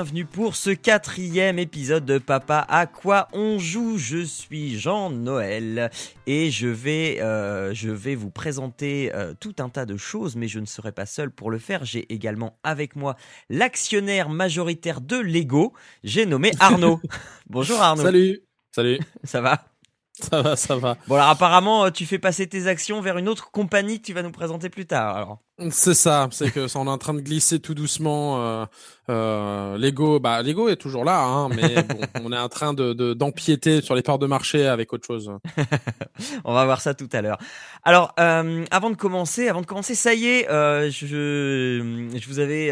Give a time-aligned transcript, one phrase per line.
[0.00, 3.98] Bienvenue pour ce quatrième épisode de Papa à quoi on joue.
[3.98, 5.90] Je suis Jean-Noël
[6.26, 10.48] et je vais, euh, je vais vous présenter euh, tout un tas de choses, mais
[10.48, 11.84] je ne serai pas seul pour le faire.
[11.84, 13.14] J'ai également avec moi
[13.50, 15.74] l'actionnaire majoritaire de Lego.
[16.02, 16.98] J'ai nommé Arnaud.
[17.50, 18.02] Bonjour Arnaud.
[18.02, 18.40] Salut.
[18.74, 19.00] Salut.
[19.24, 19.66] Ça va?
[20.14, 20.96] Ça va, ça va.
[21.08, 24.22] Bon alors apparemment tu fais passer tes actions vers une autre compagnie que tu vas
[24.22, 25.14] nous présenter plus tard.
[25.14, 25.42] Alors.
[25.68, 28.40] C'est ça, c'est que ça, on est en train de glisser tout doucement.
[28.42, 28.64] Euh,
[29.10, 32.94] euh, Lego, bah Lego est toujours là, hein, mais bon, on est en train de
[32.94, 35.30] de- d'empiéter sur les parts de marché avec autre chose.
[36.44, 37.36] On va voir ça tout à l'heure.
[37.82, 42.70] Alors, euh, avant de commencer, avant de commencer, ça y est, je, je vous avais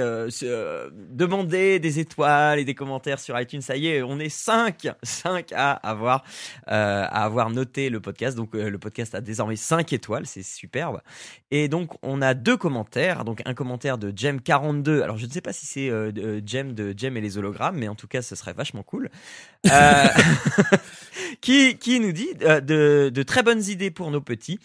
[1.10, 3.60] demandé des étoiles et des commentaires sur iTunes.
[3.60, 6.22] Ça y est, on est 5, 5 à avoir,
[6.66, 8.36] à avoir noté le podcast.
[8.36, 11.00] Donc, le podcast a désormais 5 étoiles, c'est superbe.
[11.50, 12.77] Et donc, on a deux commentaires.
[13.24, 15.02] Donc, un commentaire de Jem42.
[15.02, 17.38] Alors, je ne sais pas si c'est euh, de- euh, Jem de Jem et les
[17.38, 19.10] hologrammes, mais en tout cas, ce serait vachement cool.
[19.66, 19.70] Euh,
[21.40, 24.58] qui, qui nous dit euh, de, de très bonnes idées pour nos petits.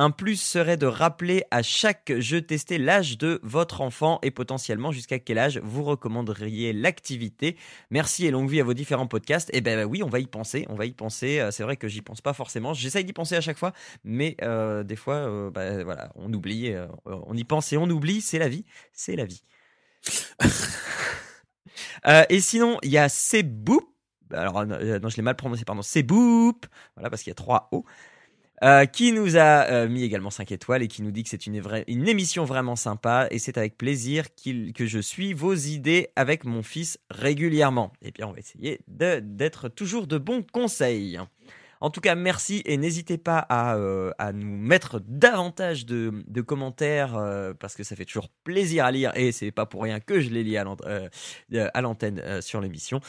[0.00, 4.92] Un plus serait de rappeler à chaque jeu testé l'âge de votre enfant et potentiellement
[4.92, 7.56] jusqu'à quel âge vous recommanderiez l'activité.
[7.90, 9.50] Merci et longue vie à vos différents podcasts.
[9.52, 11.40] Et ben oui, on va y penser, on va y penser.
[11.40, 12.74] Euh, C'est vrai que j'y pense pas forcément.
[12.74, 13.72] J'essaye d'y penser à chaque fois,
[14.04, 16.72] mais euh, des fois, euh, bah, voilà, on oublie.
[17.04, 18.20] on y pense et on oublie.
[18.20, 19.42] C'est la vie, c'est la vie.
[22.30, 23.82] Et sinon, il y a Seboop.
[24.32, 25.82] Alors, non, je l'ai mal prononcé, pardon.
[25.82, 26.66] Seboop.
[26.94, 27.84] Voilà, parce qu'il y a trois O.
[28.64, 31.46] Euh, qui nous a euh, mis également 5 étoiles et qui nous dit que c'est
[31.46, 36.08] une, une émission vraiment sympa et c'est avec plaisir qu'il- que je suis vos idées
[36.16, 37.92] avec mon fils régulièrement.
[38.02, 41.20] Et bien on va essayer d'être toujours de bons conseils.
[41.80, 47.54] En tout cas, merci et n'hésitez pas à, euh, nous mettre davantage de, commentaires euh,
[47.54, 50.30] parce que ça fait toujours plaisir à lire et c'est pas pour rien que je
[50.30, 51.08] les lis à euh,
[51.80, 53.00] l'antenne sur l'émission.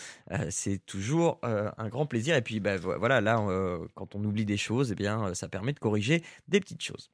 [0.49, 2.35] C'est toujours un grand plaisir.
[2.35, 3.37] Et puis, bah, vo- voilà, là,
[3.95, 7.11] quand on oublie des choses, eh bien, ça permet de corriger des petites choses.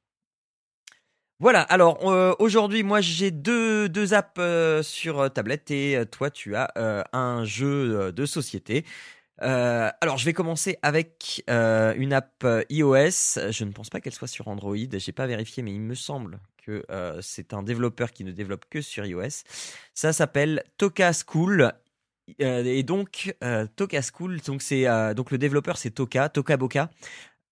[1.40, 2.02] Voilà, alors
[2.40, 4.40] aujourd'hui, moi j'ai deux, apps
[4.84, 6.72] sur tablette et toi tu as
[7.12, 8.86] un jeu de société.
[9.42, 13.52] Euh, alors je vais commencer avec euh, une app euh, iOS.
[13.52, 16.40] Je ne pense pas qu'elle soit sur Android, j'ai pas vérifié, mais il me semble
[16.58, 16.84] que
[17.22, 19.44] c'est un développeur qui ne développe que sur iOS.
[19.94, 21.74] Ça s'appelle Toka School
[22.40, 23.36] et donc
[23.76, 26.90] Toka School, donc c'est donc le développeur c'est Toka, Toka Boka.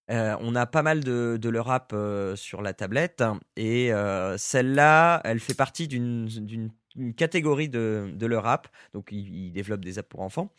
[0.09, 1.95] On a pas mal de, de leur app
[2.33, 3.23] sur la tablette
[3.55, 3.91] et
[4.37, 6.71] celle-là, elle fait partie d'une
[7.15, 8.67] catégorie de, de leur app.
[8.95, 10.51] Donc ils développent des apps pour enfants.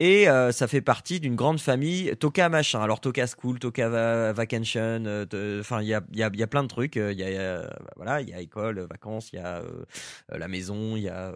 [0.00, 2.80] Et euh, ça fait partie d'une grande famille Toka machin.
[2.82, 6.46] Alors Toka School, Toka Va- Vacation, euh, enfin il y a, y, a, y a
[6.48, 6.96] plein de trucs.
[6.96, 9.84] Euh, Il y a voilà, il y a école, vacances, il y a euh,
[10.30, 11.32] la maison, il y a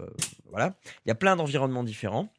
[0.51, 0.75] voilà,
[1.07, 2.33] il y a plein d'environnements différents.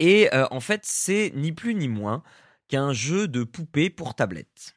[0.00, 2.22] Et en fait, c'est ni plus ni moins
[2.68, 4.74] qu'un jeu de poupées pour tablette.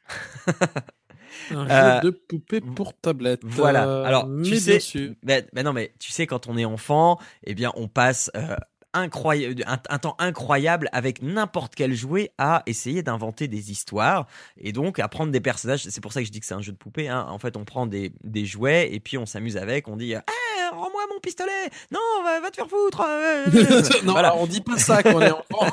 [1.50, 3.42] Un Euh, jeu de poupée pour tablette.
[3.44, 3.82] Voilà.
[4.04, 5.14] Alors, tu mais sais, bien sûr.
[5.22, 8.56] mais, mais non, mais tu sais, quand on est enfant, eh bien, on passe euh,
[8.96, 14.26] incroyable, un, un temps incroyable avec n'importe quel jouet à essayer d'inventer des histoires
[14.58, 15.84] et donc à prendre des personnages.
[15.88, 17.08] C'est pour ça que je dis que c'est un jeu de poupée.
[17.08, 17.26] Hein.
[17.28, 19.88] En fait, on prend des, des jouets et puis on s'amuse avec.
[19.88, 21.50] On dit, eh, rends-moi mon pistolet.
[21.92, 23.06] Non, va, va te faire foutre.
[24.04, 24.36] non, Voilà.
[24.36, 25.70] on dit pas ça quand on est enfant.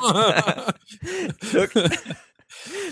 [1.53, 1.71] donc,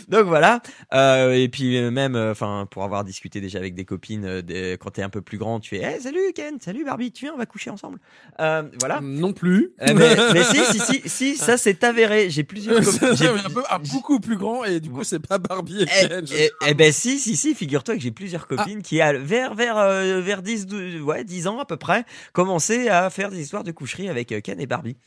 [0.07, 0.61] donc voilà.
[0.93, 4.77] Euh, et puis euh, même, enfin, pour avoir discuté déjà avec des copines, euh, des-
[4.79, 7.33] quand t'es un peu plus grand, tu fais, hey, salut Ken, salut Barbie, tu viens,
[7.33, 7.99] on va coucher ensemble.
[8.39, 8.99] Euh, voilà.
[9.01, 9.71] non plus.
[9.81, 12.29] Eh, mais, mais si, si, si, si, ça c'est avéré.
[12.29, 12.81] J'ai plusieurs
[13.15, 16.07] j'ai- un peu un beaucoup plus grand et du coup c'est pas Barbie et Eh,
[16.07, 16.25] Ken.
[16.37, 19.77] eh, eh ben si, si, si, figure-toi que j'ai plusieurs copines qui, à, vers, vers,
[19.77, 23.63] euh, vers 10, 12, ouais, 10 ans à peu près, commençaient à faire des histoires
[23.63, 24.97] de coucherie avec euh, Ken et Barbie.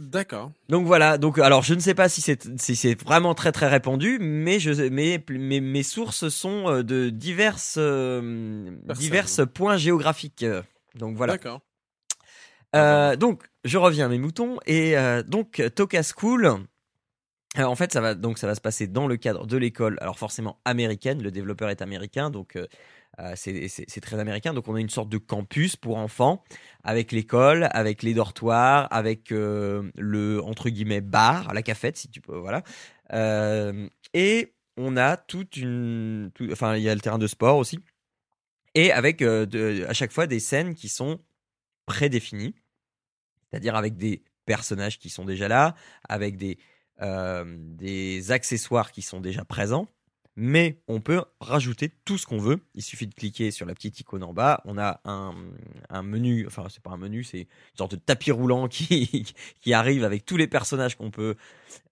[0.00, 0.50] D'accord.
[0.70, 3.68] Donc voilà, donc alors je ne sais pas si c'est si c'est vraiment très très
[3.68, 10.46] répandu, mais je mais mes, mes sources sont euh, de diverses euh, diverses points géographiques.
[10.94, 11.34] Donc voilà.
[11.34, 11.60] D'accord.
[12.74, 16.50] Euh, donc je reviens à mes moutons et euh, donc Toka School.
[17.58, 19.98] en fait, ça va donc ça va se passer dans le cadre de l'école.
[20.00, 22.56] Alors forcément américaine, le développeur est américain, donc
[23.20, 24.54] euh, euh, c'est très américain.
[24.54, 26.42] Donc on a une sorte de campus pour enfants
[26.82, 32.36] avec l'école, avec les dortoirs, avec le entre guillemets bar, la cafette si tu peux,
[32.36, 32.62] voilà.
[34.14, 37.80] et on a toute une, enfin il y a le terrain de sport aussi,
[38.74, 41.20] et avec à chaque fois des scènes qui sont
[41.84, 42.54] prédéfinies,
[43.50, 45.74] c'est-à-dire avec des personnages qui sont déjà là,
[46.08, 49.88] avec des accessoires qui sont déjà présents
[50.42, 52.60] mais on peut rajouter tout ce qu'on veut.
[52.74, 54.62] Il suffit de cliquer sur la petite icône en bas.
[54.64, 55.34] On a un,
[55.90, 59.74] un menu, enfin c'est pas un menu, c'est une sorte de tapis roulant qui, qui
[59.74, 61.36] arrive avec tous les personnages qu'on peut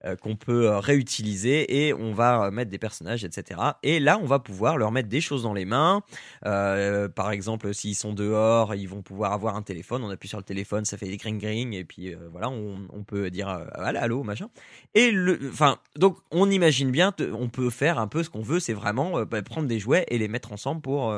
[0.04, 3.60] euh, qu'on peut euh, réutiliser et on va euh, mettre des personnages, etc.
[3.82, 6.02] Et là, on va pouvoir leur mettre des choses dans les mains.
[6.42, 10.04] par exemple, s'ils sont dehors, ils vont pouvoir avoir un téléphone.
[10.04, 13.02] On appuie sur le téléphone, ça fait des gring gring et puis voilà, on, on,
[13.02, 14.50] peut dire allô, machin.
[14.94, 18.60] Et le, enfin, donc on imagine bien, on peut faire un peu ce qu'on veut.
[18.60, 21.14] C'est vraiment bah, prendre des jouets et les mettre ensemble pour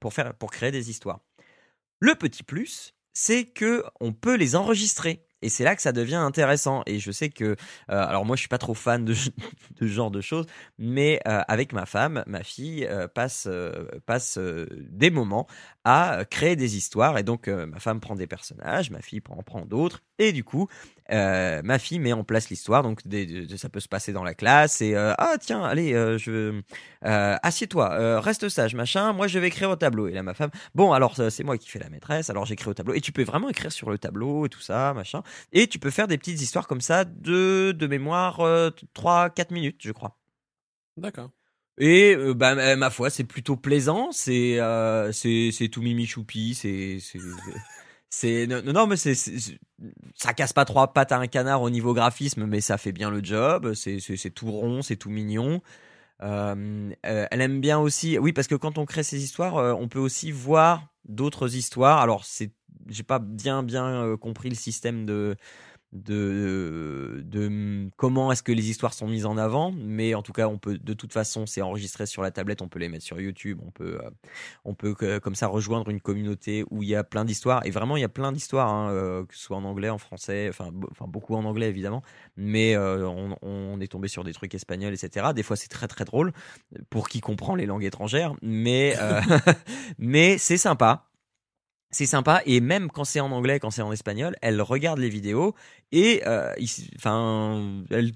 [0.00, 1.20] pour faire pour créer des histoires.
[2.00, 5.24] Le petit plus, c'est que on peut les enregistrer.
[5.42, 6.82] Et c'est là que ça devient intéressant.
[6.86, 7.54] Et je sais que, euh,
[7.88, 9.12] alors moi je suis pas trop fan de,
[9.80, 10.46] de ce genre de choses,
[10.78, 13.48] mais euh, avec ma femme, ma fille euh, passe
[14.06, 15.46] passe des moments
[15.84, 17.18] à créer des histoires.
[17.18, 20.68] Et donc ma femme prend des personnages, ma fille en prend d'autres, et du coup
[21.10, 23.00] euh, ma fille met en place l'histoire, donc
[23.56, 26.60] ça peut se passer dans la classe et euh, ah tiens allez euh, je
[27.02, 30.92] assieds-toi, reste sage machin, moi je vais écrire au tableau et là ma femme bon
[30.92, 33.48] alors c'est moi qui fais la maîtresse alors j'écris au tableau et tu peux vraiment
[33.48, 35.22] écrire sur le tableau et tout ça machin
[35.52, 38.42] et tu peux faire des petites histoires comme ça de de mémoire
[38.92, 40.18] 3 4 minutes je crois.
[40.96, 41.30] D'accord.
[41.80, 44.10] Et bah, ma foi, c'est plutôt plaisant.
[44.10, 44.58] C'est
[45.12, 46.54] c'est c'est tout mimi choupi.
[46.54, 46.98] C'est
[48.10, 49.14] c'est non, non mais c'est
[50.14, 53.10] ça casse pas trois pattes à un canard au niveau graphisme, mais ça fait bien
[53.10, 53.74] le job.
[53.74, 55.62] C'est tout rond, c'est tout mignon.
[56.22, 59.72] Euh, euh, elle aime bien aussi, oui, parce que quand on crée ces histoires, euh,
[59.72, 62.00] on peut aussi voir d'autres histoires.
[62.00, 62.52] Alors c'est,
[62.88, 65.36] j'ai pas bien bien compris le système de
[65.92, 70.46] de, de comment est-ce que les histoires sont mises en avant, mais en tout cas,
[70.46, 73.20] on peut de toute façon, c'est enregistré sur la tablette, on peut les mettre sur
[73.20, 74.10] YouTube, on peut, euh,
[74.64, 77.96] on peut comme ça rejoindre une communauté où il y a plein d'histoires, et vraiment
[77.96, 80.70] il y a plein d'histoires, hein, euh, que ce soit en anglais, en français, enfin,
[80.72, 82.02] beaucoup en anglais évidemment,
[82.36, 85.28] mais euh, on, on, est tombé sur des trucs espagnols, etc.
[85.34, 86.32] Des fois c'est très très drôle
[86.90, 88.94] pour qui comprend les langues étrangères, mais
[89.98, 91.07] mais c'est sympa
[91.90, 95.08] c'est sympa et même quand c'est en anglais, quand c'est en espagnol, elle regarde les
[95.08, 95.54] vidéos
[95.92, 96.54] et euh,
[96.96, 98.12] enfin elle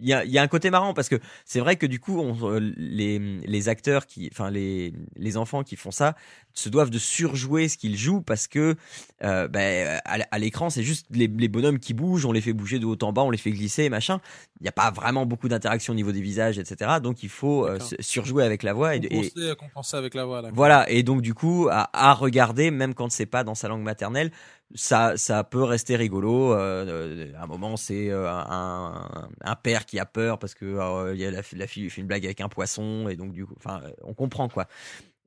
[0.00, 2.18] il y a, y a, un côté marrant parce que c'est vrai que du coup
[2.18, 6.14] on, euh, les, les acteurs qui enfin les, les enfants qui font ça
[6.54, 8.76] se doivent de surjouer ce qu'ils jouent parce que
[9.24, 12.78] euh, ben, à, l'écran c'est juste les, les, bonhommes qui bougent on les fait bouger
[12.78, 14.20] de haut en bas on les fait glisser machin.
[14.60, 17.66] Il n'y a pas vraiment beaucoup d'interaction au niveau des visages etc donc il faut
[17.66, 20.88] euh, surjouer avec la voix et, compenser, compenser avec la voix voilà.
[20.90, 24.30] Et donc du coup à, à regarder même quand c'est pas dans sa langue maternelle
[24.74, 26.52] ça, ça peut rester rigolo.
[26.52, 31.16] Euh, à un moment, c'est euh, un, un, père qui a peur parce que euh,
[31.16, 33.54] y a la, la, fille fait une blague avec un poisson et donc du coup,
[33.56, 34.66] enfin, on comprend quoi.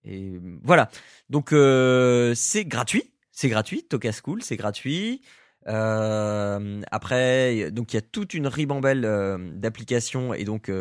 [0.05, 0.89] Et voilà.
[1.29, 1.53] Donc
[2.35, 3.83] c'est gratuit, c'est gratuit.
[3.83, 5.21] Toka School, c'est gratuit.
[5.65, 9.01] après, donc il y a toute une ribambelle
[9.55, 10.71] d'applications et donc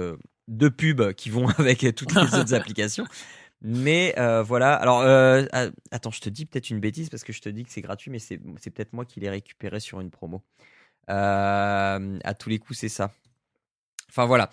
[0.49, 3.07] de pubs qui vont avec toutes les autres applications.
[3.63, 4.75] Mais euh, voilà.
[4.75, 5.45] Alors, euh,
[5.91, 8.11] attends, je te dis peut-être une bêtise parce que je te dis que c'est gratuit,
[8.11, 10.43] mais c'est peut-être moi qui l'ai récupéré sur une promo.
[11.11, 13.11] Euh, à tous les coups, c'est ça.
[14.09, 14.51] Enfin voilà,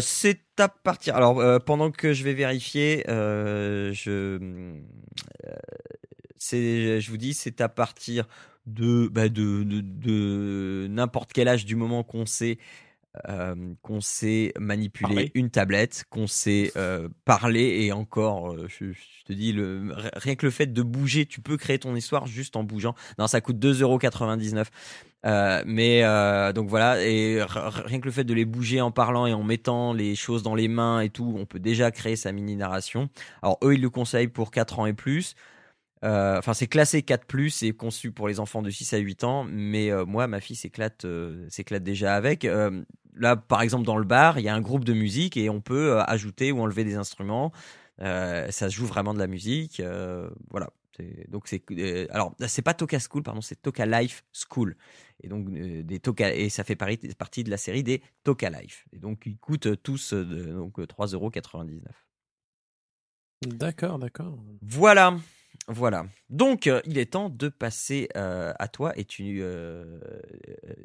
[0.00, 1.14] c'est à partir.
[1.16, 3.92] Alors pendant que je vais vérifier, je,
[6.40, 8.26] je vous dis, c'est à partir
[8.66, 12.58] bah de, de n'importe quel âge du moment qu'on sait
[13.28, 18.92] euh, qu'on sait manipuler une tablette, qu'on sait euh, parler et encore, euh, je,
[19.24, 22.54] te dis, le, rien que le fait de bouger, tu peux créer ton histoire juste
[22.54, 22.94] en bougeant.
[23.18, 24.66] Non, ça coûte 2,99€.
[25.26, 26.02] Euh, mais
[26.52, 29.92] donc voilà, et rien que le fait de les bouger en parlant et en mettant
[29.92, 33.10] les choses dans les mains et tout, on peut déjà créer sa mini narration.
[33.42, 35.34] Alors eux, ils le conseillent pour 4 ans et plus.
[36.04, 39.24] Euh, enfin, c'est classé 4 plus et conçu pour les enfants de 6 à 8
[39.24, 41.04] ans, mais moi, ma fille s'éclate,
[41.48, 42.46] s'éclate déjà avec.
[43.20, 45.60] Là, par exemple, dans le bar, il y a un groupe de musique et on
[45.60, 47.52] peut ajouter ou enlever des instruments.
[47.98, 49.82] ça se joue vraiment de la musique,
[50.50, 50.70] voilà.
[51.28, 51.62] Donc c'est
[52.10, 54.76] alors c'est pas Toka School, pardon, c'est Toka Life School.
[55.22, 58.86] Et donc des Toka et ça fait partie de la série des Toka Life.
[58.92, 61.80] Et donc ils coûtent tous donc 3,99€.
[63.46, 64.38] D'accord, d'accord.
[64.60, 65.16] Voilà.
[65.66, 66.06] Voilà.
[66.28, 70.00] Donc, euh, il est temps de passer euh, à toi et tu euh,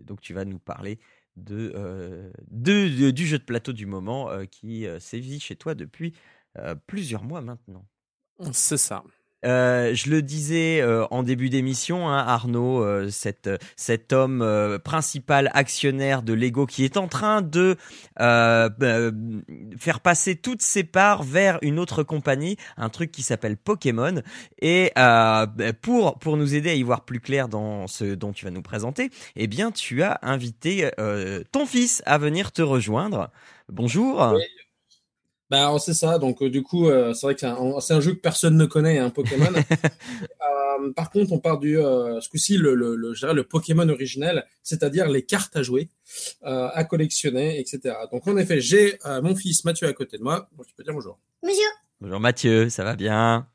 [0.04, 1.00] donc tu vas nous parler
[1.36, 6.14] de, du jeu de plateau du moment qui sévit chez toi depuis
[6.88, 7.86] plusieurs mois maintenant.
[8.54, 9.04] C'est ça.
[9.44, 14.80] Euh, je le disais euh, en début d'émission, hein, Arnaud, euh, cet, cet homme euh,
[14.80, 17.76] principal actionnaire de Lego qui est en train de
[18.20, 19.12] euh, euh,
[19.78, 24.22] faire passer toutes ses parts vers une autre compagnie, un truc qui s'appelle Pokémon.
[24.62, 25.46] Et euh,
[25.82, 28.64] pour, pour nous aider à y voir plus clair dans ce dont tu vas nous
[28.64, 33.30] présenter, eh bien, tu as invité euh, ton fils à venir te rejoindre.
[33.70, 34.34] Bonjour.
[35.50, 36.18] Bah, c'est ça.
[36.18, 38.58] Donc, euh, du coup, euh, c'est vrai que c'est un, c'est un, jeu que personne
[38.58, 39.46] ne connaît, un hein, Pokémon.
[39.54, 44.46] euh, par contre, on part du, euh, ce coup-ci, le, le, le, le, Pokémon originel,
[44.64, 45.90] c'est-à-dire les cartes à jouer,
[46.46, 47.96] euh, à collectionner, etc.
[48.12, 50.50] Donc, en effet, j'ai mon fils Mathieu à côté de moi.
[50.58, 51.20] Donc, tu peux dire bonjour.
[51.42, 51.60] Bonjour.
[52.02, 53.48] Bonjour Mathieu, ça va bien?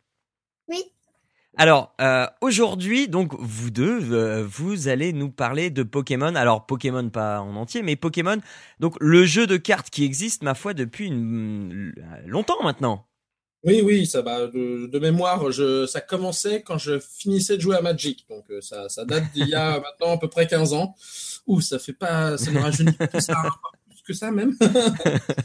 [1.57, 6.35] Alors euh, aujourd'hui, donc vous deux, euh, vous allez nous parler de Pokémon.
[6.35, 8.38] Alors Pokémon pas en entier, mais Pokémon,
[8.78, 11.92] donc le jeu de cartes qui existe ma foi depuis une...
[12.26, 13.07] longtemps maintenant.
[13.62, 14.47] Oui, oui, ça va.
[14.47, 18.62] De, de, mémoire, je, ça commençait quand je finissais de jouer à Magic, donc euh,
[18.62, 20.95] ça, ça date d'il y a maintenant à peu près 15 ans.
[21.47, 23.35] Ouh, ça fait pas, ça ne rajeunit pas plus, ça,
[23.90, 24.57] plus que ça même.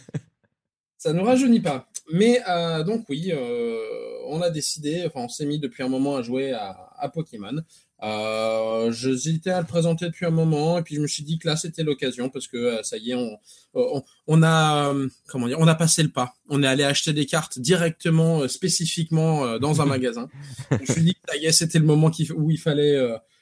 [0.97, 1.89] ça ne rajeunit pas.
[2.11, 3.79] Mais euh, donc oui, euh,
[4.27, 7.63] on a décidé, enfin on s'est mis depuis un moment à jouer à, à Pokémon.
[8.03, 11.47] Euh, J'hésitais à le présenter depuis un moment et puis je me suis dit que
[11.47, 13.37] là c'était l'occasion parce que euh, ça y est, on,
[13.73, 14.93] on, on, a
[15.27, 16.35] comment dire, on a passé le pas.
[16.49, 20.29] On est allé acheter des cartes directement, euh, spécifiquement dans un magasin.
[20.71, 22.99] je me suis dit que ça y est, c'était le moment où il fallait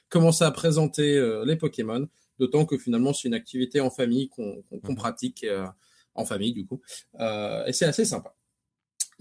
[0.08, 2.08] commencer à présenter les Pokémon.
[2.38, 5.46] D'autant que finalement c'est une activité en famille qu'on qu qu pratique
[6.14, 6.80] en famille du coup,
[7.18, 8.34] et c'est assez sympa.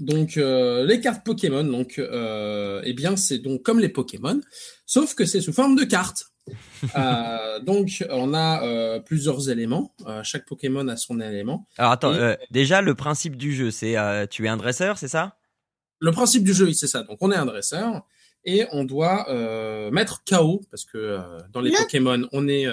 [0.04, 4.42] Donc euh, les cartes Pokémon, donc euh, eh bien c'est donc comme les Pokémon,
[4.86, 6.26] sauf que c'est sous forme de cartes.
[6.98, 9.96] euh, donc on a euh, plusieurs éléments.
[10.24, 11.70] chaque Pokémon a son élément.
[11.78, 12.38] Alors attends, Et...
[12.52, 13.96] déjà le principe du jeu, c'est
[14.30, 15.38] tu es un dresseur, c'est ça?
[16.00, 17.04] Le principe du jeu, oui, c'est ça.
[17.04, 18.06] Donc on est un dresseur
[18.44, 19.26] et on doit
[19.92, 21.18] mettre KO parce que
[21.54, 21.78] dans les Le...
[21.78, 22.68] Pokémon on est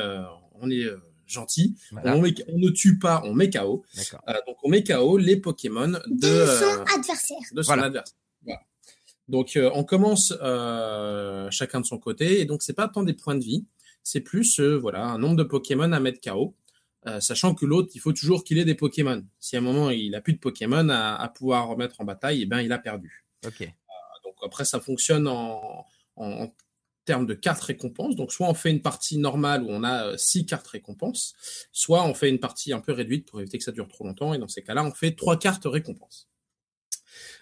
[0.61, 0.89] on est
[1.31, 1.77] gentil.
[1.93, 2.17] Voilà.
[2.17, 3.85] On, met, on, ne tue pas, on met KO.
[4.29, 7.39] Euh, donc on met KO les Pokémon de, de son euh, adversaire.
[7.53, 7.85] De son voilà.
[7.85, 8.17] adversaire.
[8.45, 8.61] Voilà.
[9.31, 13.15] Donc euh, on commence euh, chacun de son côté et donc c'est pas tant des
[13.15, 13.65] points de vie,
[14.03, 16.57] c'est plus euh, voilà un nombre de Pokémon à mettre KO.
[17.21, 19.25] sachant que l'autre, il faut toujours qu'il ait des Pokémon.
[19.39, 22.41] Si à un moment il a plus de Pokémon à, à pouvoir remettre en bataille,
[22.41, 23.25] et eh ben il a perdu.
[23.47, 23.73] Ok.
[24.25, 26.53] donc après ça fonctionne en, en
[27.05, 28.17] termes de cartes récompenses.
[28.17, 31.35] Donc, soit on fait une partie normale où on a six cartes récompenses,
[31.73, 34.35] soit on fait une partie un peu réduite pour éviter que ça dure trop longtemps.
[34.35, 36.29] Et dans ces cas-là, on fait trois cartes récompenses.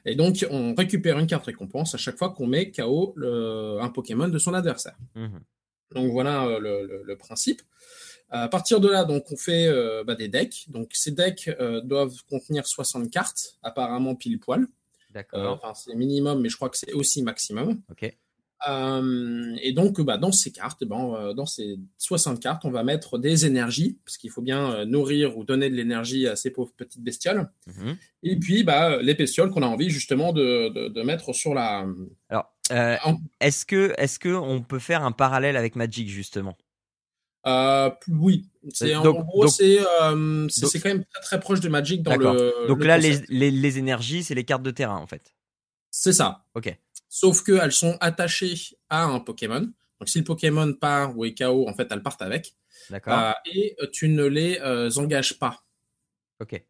[0.04, 3.88] Et donc, on récupère une carte récompense à chaque fois qu'on met KO le, un
[3.88, 4.96] Pokémon de son adversaire.
[5.14, 5.38] Mmh.
[5.94, 7.62] Donc, voilà euh, le, le, le, principe.
[8.30, 10.66] À partir de là, donc, on fait euh, bah, des decks.
[10.68, 14.66] Donc, ces decks euh, doivent contenir 60 cartes, apparemment pile poil.
[15.14, 15.60] D'accord.
[15.62, 17.80] enfin, c'est minimum, mais je crois que c'est aussi maximum.
[17.90, 18.14] Ok.
[18.66, 23.18] Euh, et donc, bah, dans ces cartes, ben, dans ces 60 cartes, on va mettre
[23.18, 26.72] des énergies, parce qu'il faut bien euh, nourrir ou donner de l'énergie à ces pauvres
[26.76, 27.48] petites bestioles.
[27.66, 27.92] Mmh.
[28.24, 31.86] Et puis, bah, les bestioles qu'on a envie justement de, de, de, mettre sur la.
[32.28, 33.18] Alors, euh, en...
[33.40, 36.56] est-ce que, est-ce que on peut faire un parallèle avec Magic justement?
[37.46, 42.02] Euh, oui, c'est en gros c'est euh, c'est quand même très très proche de Magic
[42.02, 42.52] dans le.
[42.66, 45.34] Donc le là les, les, les énergies c'est les cartes de terrain en fait.
[45.90, 46.44] C'est ça.
[46.54, 46.76] Ok.
[47.08, 48.56] Sauf qu'elles sont attachées
[48.88, 49.60] à un Pokémon.
[50.00, 52.54] Donc si le Pokémon part ou est KO, en fait, elles partent avec.
[52.90, 53.12] D'accord.
[53.18, 55.64] Euh, et tu ne les euh, engages pas.
[56.40, 56.62] Ok.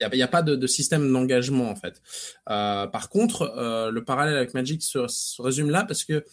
[0.00, 2.00] Il n'y a, a, pas de, de système d'engagement, en fait.
[2.48, 6.24] Euh, par contre, le parallèle avec Magic se, se, résume là parce que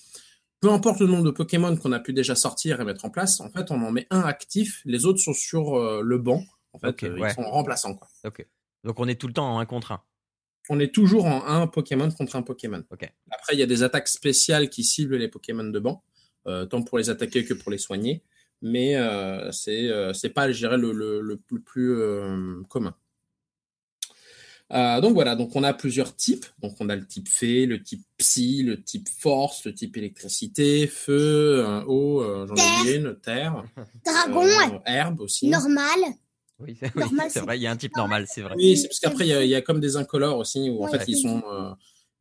[0.62, 3.42] peu importe le nombre de Pokémon qu'on a pu déjà sortir et mettre en place,
[3.42, 6.46] en fait, on en met un actif, les autres sont sur le banc.
[6.72, 7.30] En fait, okay, ouais.
[7.30, 7.96] ils sont remplaçants.
[7.96, 8.08] Quoi.
[8.24, 8.48] Ok.
[8.86, 10.02] Donc on est tout le temps en 1 contre 1
[10.70, 12.84] on est toujours en un Pokémon contre un Pokémon.
[12.90, 13.10] Okay.
[13.32, 16.04] Après, il y a des attaques spéciales qui ciblent les Pokémon de banc,
[16.48, 18.24] euh, tant pour les attaquer que pour les soigner.
[18.62, 22.96] Mais euh, c'est euh, c'est pas, je dirais, le, le, le plus euh, commun.
[24.74, 26.46] Euh, donc voilà, donc on a plusieurs types.
[26.60, 30.88] Donc on a le type fée, le type psy, le type force, le type électricité,
[30.88, 33.64] feu, eau, j'en ai oublié une, terre,
[34.04, 36.00] dragon, herbe aussi, normal.
[36.60, 38.54] Oui, c'est oui, vrai, il y a un type normal, c'est vrai.
[38.58, 41.06] Oui, c'est parce qu'après, il, y, a comme des incolores aussi, où en ouais, fait,
[41.08, 41.72] ils sont, euh,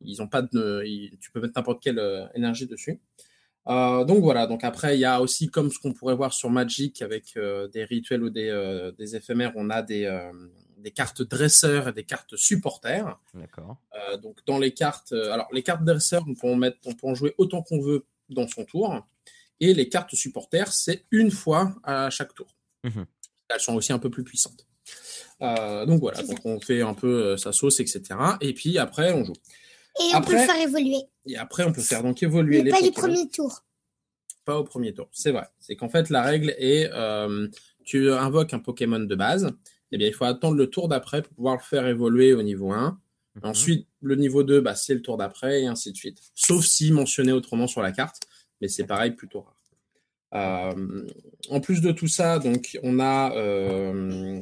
[0.01, 2.99] ils ont pas de, ils, tu peux mettre n'importe quelle euh, énergie dessus.
[3.67, 6.49] Euh, donc voilà, donc après, il y a aussi, comme ce qu'on pourrait voir sur
[6.49, 10.09] Magic, avec euh, des rituels ou des, des éphémères, on a des,
[10.77, 13.19] des cartes dresseurs et des cartes supporters.
[13.33, 13.77] D'accord.
[14.21, 17.15] donc dans les cartes, alors les cartes dresseurs, on peut en mettre, on peut en
[17.15, 19.05] jouer autant qu'on veut dans son tour.
[19.59, 22.47] Et les cartes supporters, c'est une fois à chaque tour.
[22.83, 23.01] Mmh
[23.49, 24.67] elles sont aussi un peu plus puissantes.
[25.41, 28.01] Euh, donc voilà, donc on fait un peu euh, sa sauce, etc.
[28.41, 29.33] Et puis après, on joue.
[29.99, 31.01] Et on peut le faire évoluer.
[31.25, 33.07] Et après, on peut faire donc évoluer Mais les pas du Pokémon.
[33.13, 33.63] premier tour.
[34.45, 35.47] Pas au premier tour, c'est vrai.
[35.59, 37.47] C'est qu'en fait, la règle est, euh,
[37.83, 39.51] tu invoques un Pokémon de base,
[39.91, 42.71] eh bien, il faut attendre le tour d'après pour pouvoir le faire évoluer au niveau
[42.71, 42.99] 1.
[43.35, 43.41] Mhm.
[43.43, 46.19] Ensuite, le niveau 2, bah, c'est le tour d'après, et ainsi de suite.
[46.33, 48.23] Sauf si mentionné autrement sur la carte,
[48.61, 49.56] mais c'est pareil, plutôt rare.
[50.33, 51.07] Euh,
[51.49, 54.41] en plus de tout ça, donc, on a euh,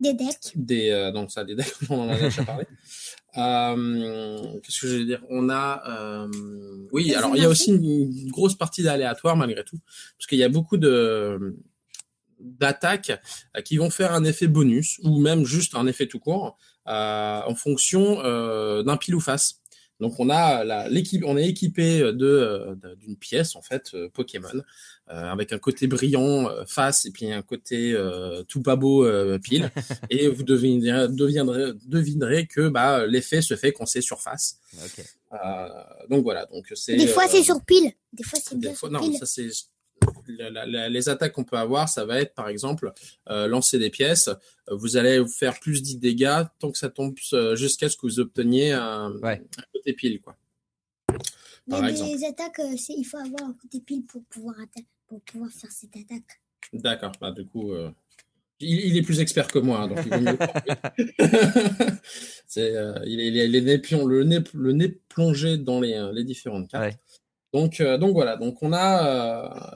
[0.00, 0.52] Des decks.
[0.54, 2.64] des euh, donc ça des decks on en a déjà parlé.
[3.36, 5.20] Euh, qu'est-ce que je vais dire?
[5.28, 6.28] On a euh,
[6.92, 9.80] oui alors il y a aussi une, grosse partie d'aléatoire malgré tout
[10.16, 11.56] parce qu'il y a beaucoup de
[12.38, 13.10] d'attaques
[13.64, 17.56] qui vont faire un effet bonus ou même juste un effet tout court euh, en
[17.56, 18.22] fonction
[18.84, 19.63] d'un pile ou face
[20.00, 24.08] donc on a l'équipe, on est équipé de euh, de- d'une pièce en fait euh,
[24.12, 24.62] Pokémon euh,
[25.12, 29.38] avec un côté brillant euh, face et puis un côté euh, tout pas beau euh,
[29.38, 29.70] pile
[30.10, 34.58] et vous devinerez, deviendrez, devinerez que bah, l'effet se fait quand c'est surface.
[34.84, 35.04] Ok.
[35.32, 35.68] Euh,
[36.10, 36.96] donc voilà, donc c'est.
[36.96, 37.90] Des fois, euh, c'est sur pile.
[38.12, 39.18] Des fois, c'est des bien fois- sur non, pile.
[39.18, 39.48] ça c'est.
[40.28, 42.92] La- la- la- les attaques qu'on peut avoir, ça va être par exemple
[43.28, 44.28] euh, lancer des pièces.
[44.28, 47.96] Euh, Vous allez vous faire plus 10 dégâts tant que ça tombe euh, jusqu'à ce
[47.96, 49.42] que vous obteniez un, Ouais.
[49.58, 50.20] un côté pile.
[50.20, 50.36] Quoi.
[51.68, 52.10] Par exemple.
[52.28, 54.56] attaques, euh, c'est- il faut avoir un côté pile pour pouvoir,
[55.06, 56.40] pour pouvoir faire cette attaque.
[56.72, 57.90] D'accord, bah, du coup, euh,
[58.60, 60.36] il, il est plus expert que moi, hein, donc il vaut mieux.
[60.38, 61.18] le-
[62.46, 65.80] c'est, euh, il est, il est- les nez pion- le, nez, le nez plongé dans
[65.80, 66.84] les, les différentes cartes.
[66.84, 66.98] Ouais.
[67.54, 69.06] Donc, euh, donc voilà, donc on a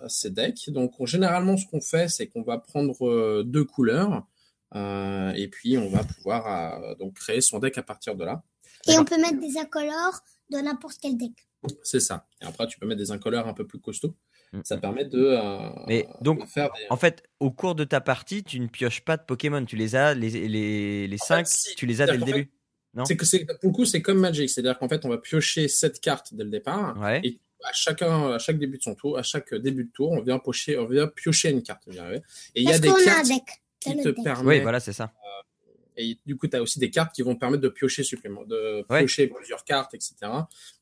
[0.04, 0.68] euh, ces decks.
[0.68, 4.26] Donc on- généralement, ce qu'on fait, c'est qu'on va prendre euh, deux couleurs
[4.74, 8.42] euh, et puis on va pouvoir euh, donc créer son deck à partir de là.
[8.88, 10.20] Et on peut mettre des incolores
[10.50, 11.32] dans n'importe quel deck.
[11.82, 12.26] C'est ça.
[12.42, 14.14] Et après, tu peux mettre des incolores un peu plus costauds.
[14.52, 14.60] Mm.
[14.64, 16.86] Ça permet de, euh, Mais donc, de faire des.
[16.90, 19.64] En fait, au cours de ta partie, tu ne pioches pas de Pokémon.
[19.64, 21.74] Tu les as, les, les, les En 5, fait, si.
[21.76, 22.50] tu les as dès le début.
[22.94, 23.04] Non?
[23.04, 25.68] C'est que c'est pour le coup, c'est comme Magic, c'est-à-dire qu'en fait, on va piocher
[25.68, 26.96] cette carte dès le départ.
[26.98, 27.20] Ouais.
[27.22, 30.22] Et à chacun, à chaque début de son tour, à chaque début de tour, on
[30.22, 31.82] vient piocher, on vient piocher une carte.
[31.88, 32.22] Et
[32.54, 33.42] il y a des a cartes deck.
[33.80, 34.46] qui te permettent.
[34.46, 35.12] Oui, voilà, c'est ça.
[36.00, 38.84] Et du coup, tu as aussi des cartes qui vont permettre de piocher supplément, de
[38.88, 39.00] Ouais.
[39.00, 40.14] piocher plusieurs cartes, etc.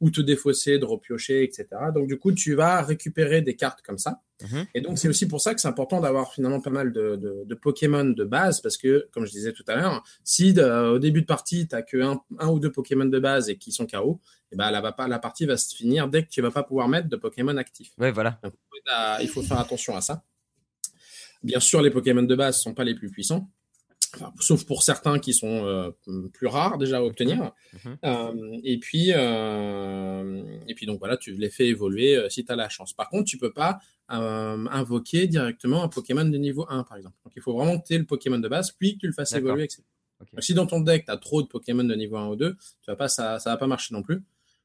[0.00, 1.66] Ou te défausser, de repiocher, etc.
[1.94, 4.20] Donc du coup, tu vas récupérer des cartes comme ça.
[4.42, 4.66] Mhm.
[4.74, 7.44] Et donc c'est aussi pour ça que c'est important d'avoir finalement pas mal de, de,
[7.46, 10.98] de Pokémon de base parce que, comme je disais tout à l'heure, si de- au
[10.98, 13.72] début de partie, tu n'as que un, un ou deux Pokémon de base et qui
[13.72, 14.20] sont KO,
[14.52, 17.16] et ben, la, partie va se finir dès que tu vas pas pouvoir mettre de
[17.16, 17.92] Pokémon actifs.
[17.98, 18.38] Ouais, voilà.
[18.44, 18.52] Donc,
[18.94, 20.22] euh, il faut faire attention à ça.
[21.42, 23.50] Bien sûr, les Pokémon de base sont pas les plus puissants,
[24.16, 25.90] Enfin, sauf pour certains qui sont euh,
[26.32, 27.52] plus rares déjà à obtenir.
[27.84, 27.98] Mhm.
[28.04, 32.56] Euh, et puis, euh, et puis donc voilà, tu les fais évoluer si tu as
[32.56, 32.92] la chance.
[32.92, 37.16] Par contre, tu peux pas invoquer directement un Pokémon de niveau 1, par exemple.
[37.24, 39.12] Donc il faut vraiment que tu aies le Pokémon de base, puis que tu le
[39.12, 39.82] fasses évoluer, etc.
[40.18, 42.54] Donc, si dans ton deck, tu as trop de Pokémon de niveau 1 ou 2,
[42.54, 44.22] tu vas pas, ça, ça va pas marcher non plus.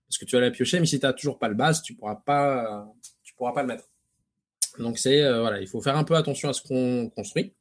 [0.08, 1.94] Parce que tu vas la piocher, mais si tu n'as toujours pas le base, tu
[1.94, 2.86] pourras pas,
[3.24, 3.91] tu pourras pas le mettre.
[4.80, 7.54] Donc c'est euh, voilà, il faut faire un peu attention à ce qu'on construit.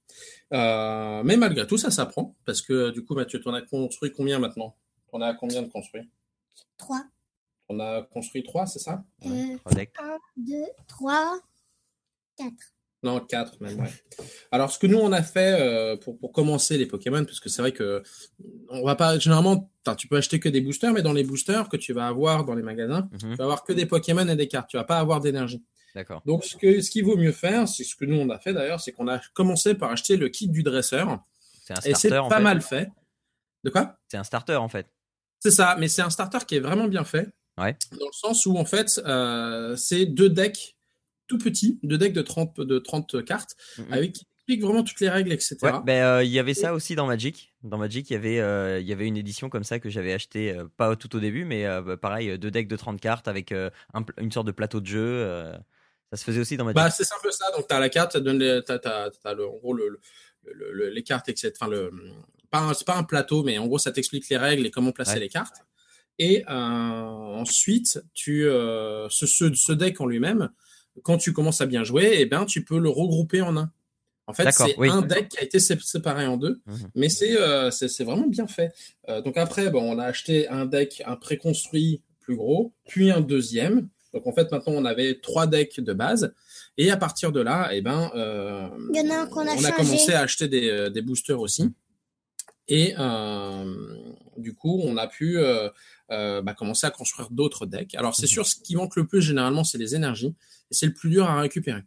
[0.52, 2.36] Euh, mais malgré tout, ça s'apprend.
[2.44, 4.76] Parce que du coup, Mathieu, tu en as construit combien maintenant?
[5.12, 6.08] On a combien de construits?
[6.78, 7.02] 3.
[7.68, 9.04] On a construit 3, c'est ça?
[9.24, 10.04] Ouais, Euh, trois.
[10.04, 10.54] 1, 2,
[10.88, 11.38] 3,
[12.36, 12.50] 4.
[13.02, 13.88] Non, 4 même, ouais.
[14.50, 17.48] Alors, ce que nous, on a fait euh, pour, pour commencer les Pokémon, parce que
[17.48, 18.02] c'est vrai que
[18.68, 21.78] on va pas, généralement, tu peux acheter que des boosters, mais dans les boosters que
[21.78, 23.18] tu vas avoir dans les magasins, Mhm.
[23.30, 24.68] tu vas avoir que des Pokémon et des cartes.
[24.68, 25.64] Tu vas pas avoir d'énergie.
[25.94, 26.22] D'accord.
[26.26, 28.52] Donc, ce, que, ce qu'il vaut mieux faire, c'est ce que nous, on a fait
[28.52, 31.20] d'ailleurs, c'est qu'on a commencé par acheter le kit du dresseur.
[31.64, 32.42] C'est un Et c'est starter en pas fait.
[32.42, 32.90] mal fait.
[33.64, 33.98] De quoi?
[34.08, 34.86] C'est un starter en fait.
[35.40, 37.28] C'est ça, mais c'est un starter qui est vraiment bien fait.
[37.58, 37.76] Ouais.
[37.98, 40.76] Dans le sens où, en fait, euh, c'est deux decks
[41.26, 43.92] tout petits, deux decks de 30, de 30 cartes, Mhm.
[43.92, 45.56] avec qui expliquent vraiment toutes les règles, etc.
[45.62, 47.54] Ouais, ben, euh, il y avait ça aussi dans Magic.
[47.62, 50.12] Dans Magic, il y avait, euh, il y avait une édition comme ça que j'avais
[50.12, 53.52] acheté, euh, pas tout au début, mais bah, pareil, deux decks de 30 cartes avec
[53.52, 53.70] un
[54.18, 55.52] une sorte de plateau de jeu.
[56.10, 56.76] Ça se faisait aussi dans Magic.
[56.76, 57.50] Bah, c'est un peu ça.
[57.56, 60.00] Donc, tu as la carte, ça donne les, t'as le, en gros le, le-
[60.52, 61.52] le- le- les cartes, etc.
[61.54, 61.90] Enfin, le,
[62.50, 64.92] pas un- c'est pas un plateau, mais en gros, ça t'explique les règles et comment
[64.92, 65.20] placer Ouais.
[65.20, 65.56] les cartes.
[66.18, 70.50] Et euh, ensuite, tu, euh, ce, ce, ce deck en lui-même,
[71.02, 73.72] quand tu commences à bien jouer, eh ben, tu peux le regrouper en un.
[74.26, 74.88] En fait, c'est oui.
[74.90, 76.90] un deck qui a été sé- séparé en deux, Mhm.
[76.94, 77.70] mais c'est euh,
[78.00, 78.72] vraiment bien fait.
[79.08, 83.20] Euh, donc après, bon, on a acheté un deck, un préconstruit plus gros, puis un
[83.22, 83.88] deuxième.
[84.12, 86.34] Donc en fait, maintenant, on avait trois decks de base.
[86.78, 89.44] Et à partir de là, eh ben, euh, Il y en a un qu'on a
[89.44, 89.72] on a changé.
[89.72, 91.64] commencé à acheter des, euh, des boosters aussi.
[92.68, 93.64] Et euh,
[94.36, 95.68] du coup, on a pu euh,
[96.12, 97.94] euh, bah, commencer à construire d'autres decks.
[97.96, 98.28] Alors, c'est Mhm.
[98.28, 100.34] sûr, ce qui manque le plus généralement, c'est les énergies.
[100.70, 101.82] Et c'est le plus dur à récupérer.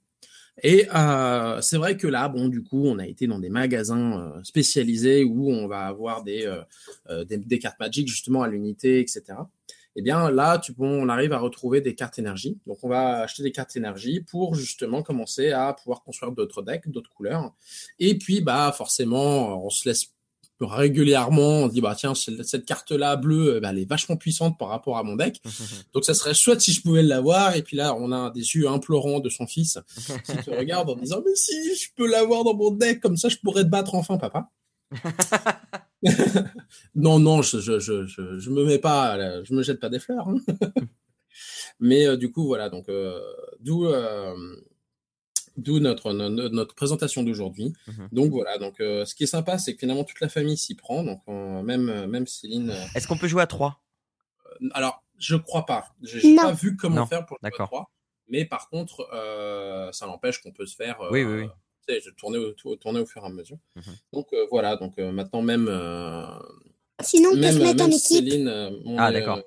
[0.61, 4.19] Et euh, c'est vrai que là, bon, du coup, on a été dans des magasins
[4.37, 6.45] euh, spécialisés où on va avoir des,
[7.09, 9.23] euh, des, des cartes Magic justement à l'unité, etc.
[9.95, 12.57] eh bien là, tu, bon, on arrive à retrouver des cartes énergie.
[12.65, 16.89] Donc on va acheter des cartes énergie pour justement commencer à pouvoir construire d'autres decks,
[16.89, 17.53] d'autres couleurs.
[17.99, 20.13] Et puis bah forcément, on se laisse
[20.59, 24.69] régulièrement, on dit bah tiens cette carte là bleue, bah, elle est vachement puissante par
[24.69, 25.41] rapport à mon deck.
[25.93, 27.55] Donc ça serait chouette si je pouvais l'avoir.
[27.55, 29.77] Et puis là, on a des yeux implorants de son fils
[30.25, 33.29] qui te regarde en disant mais si je peux l'avoir dans mon deck, comme ça
[33.29, 34.49] je pourrais te battre enfin, papa.
[36.95, 40.27] non, non, je, je, je, je, me mets pas, je me jette pas des fleurs.
[40.27, 40.37] Hein.
[41.79, 43.19] Mais euh, du coup, voilà, donc euh,
[43.59, 44.35] d'où euh,
[45.57, 47.73] d'où notre, notre, notre présentation d'aujourd'hui.
[47.87, 48.09] Mhm.
[48.11, 51.03] Donc voilà, donc ce qui est sympa, c'est que finalement toute la famille s'y prend,
[51.03, 52.73] donc même même Céline.
[52.95, 53.81] Est-ce qu'on peut jouer à 3
[54.73, 55.87] Alors, je crois pas.
[56.01, 57.67] J'ai pas vu comment Non, faire pour jouer à d'accord.
[57.67, 57.91] trois.
[58.29, 61.01] Mais par contre, euh, ça n'empêche qu'on peut se faire.
[61.01, 61.47] euh, Oui, oui, oui.
[61.87, 63.57] Tu sais, je tournais au, au fur et à mesure.
[63.75, 63.83] Mhm.
[64.13, 66.25] Donc euh, voilà, donc euh, maintenant même euh,
[67.01, 67.99] Sinon, on peut se mettre en même équipe.
[68.01, 69.39] Céline, euh, Ah, d'accord.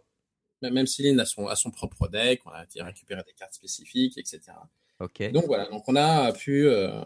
[0.63, 4.19] euh, même Céline a son, a son propre deck, on a récupéré des cartes spécifiques,
[4.19, 4.41] etc.
[5.01, 5.31] Ok.
[5.33, 7.01] Donc voilà, donc on a pu euh,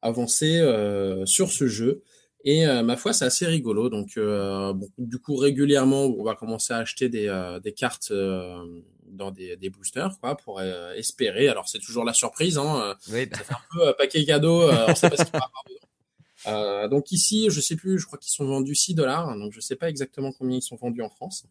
[0.00, 2.02] avancer euh, sur ce jeu.
[2.44, 3.88] Et euh, ma foi, c'est assez rigolo.
[3.88, 8.10] Donc, euh, bon, du coup, régulièrement, on va commencer à acheter des, euh, des cartes
[8.10, 8.64] euh,
[9.12, 11.48] dans des, des boosters, quoi, pour euh, espérer.
[11.48, 12.58] Alors, c'est toujours la surprise.
[12.58, 14.62] Hein, Oui, bah, ça fait un peu euh, paquet cadeau.
[14.62, 15.78] Euh, on sait pas ce qu'il va avoir dedans.
[16.48, 19.36] Euh, donc ici, je sais plus, je crois qu'ils sont vendus 6 dollars.
[19.38, 21.44] Donc, je sais pas exactement combien ils sont vendus en France.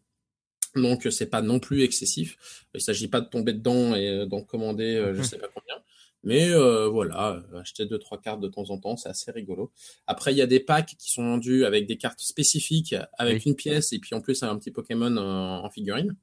[0.74, 2.64] Donc, euh, c'est pas non plus excessif.
[2.74, 5.76] Il s'agit pas de tomber dedans et euh, d'en commander, euh, je sais pas combien.
[6.24, 9.72] Mais euh, voilà, euh, acheter deux trois cartes de temps en temps, c'est assez rigolo.
[10.06, 13.50] Après, il y a des packs qui sont vendus avec des cartes spécifiques, avec Oui.
[13.50, 16.14] une pièce et puis en plus un petit Pokémon en, en figurine.